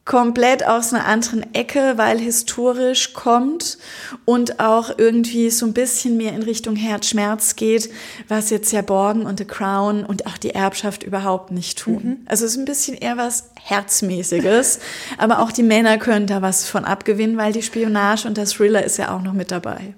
[0.05, 3.77] komplett aus einer anderen Ecke, weil historisch kommt
[4.25, 7.89] und auch irgendwie so ein bisschen mehr in Richtung Herzschmerz geht,
[8.27, 12.03] was jetzt ja Borgen und The Crown und auch die Erbschaft überhaupt nicht tun.
[12.03, 12.17] Mhm.
[12.25, 14.79] Also es ist ein bisschen eher was Herzmäßiges,
[15.17, 18.83] aber auch die Männer können da was von abgewinnen, weil die Spionage und das Thriller
[18.83, 19.93] ist ja auch noch mit dabei.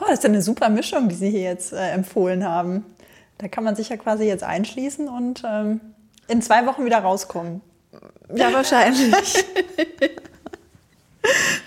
[0.00, 2.84] Oh, das ist eine super Mischung, die Sie hier jetzt äh, empfohlen haben.
[3.38, 5.80] Da kann man sich ja quasi jetzt einschließen und ähm,
[6.28, 7.60] in zwei Wochen wieder rauskommen.
[8.34, 9.44] Ja, wahrscheinlich.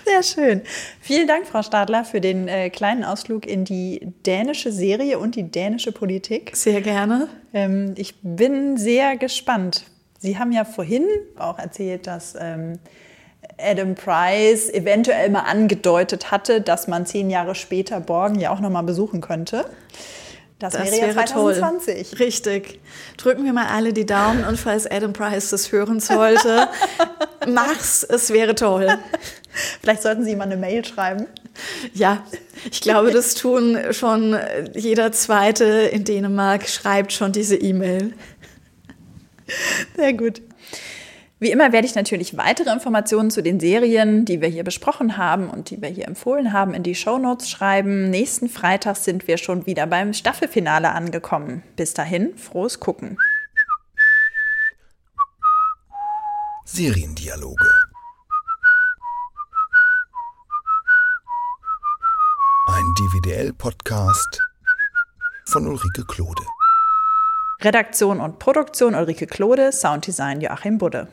[0.04, 0.62] Sehr schön.
[1.00, 5.44] Vielen Dank, Frau Stadler, für den äh, kleinen Ausflug in die dänische Serie und die
[5.44, 6.52] dänische Politik.
[6.54, 7.28] Sehr gerne.
[7.52, 9.84] Ähm, ich bin sehr gespannt.
[10.18, 11.06] Sie haben ja vorhin
[11.38, 12.78] auch erzählt, dass ähm,
[13.58, 18.70] Adam Price eventuell mal angedeutet hatte, dass man zehn Jahre später Borgen ja auch noch
[18.70, 19.64] mal besuchen könnte.
[20.62, 22.10] Das, das wäre, ja 2020.
[22.10, 22.18] Toll.
[22.20, 22.80] Richtig.
[23.16, 26.68] Drücken wir mal alle die Daumen und falls Adam Price das hören sollte,
[27.48, 28.86] mach's, es wäre toll.
[29.80, 31.26] Vielleicht sollten Sie mal eine Mail schreiben.
[31.94, 32.24] Ja,
[32.70, 34.38] ich glaube, das tun schon
[34.72, 38.12] jeder Zweite in Dänemark, schreibt schon diese E-Mail.
[39.96, 40.42] Sehr gut.
[41.42, 45.50] Wie immer werde ich natürlich weitere Informationen zu den Serien, die wir hier besprochen haben
[45.50, 48.10] und die wir hier empfohlen haben, in die Shownotes schreiben.
[48.10, 51.64] Nächsten Freitag sind wir schon wieder beim Staffelfinale angekommen.
[51.74, 53.18] Bis dahin, frohes Gucken.
[56.64, 57.70] Seriendialoge.
[62.68, 64.42] Ein DVDL-Podcast
[65.46, 66.44] von Ulrike Klode.
[67.62, 71.08] Redaktion und Produktion Ulrike Klode, Sounddesign Joachim Budde.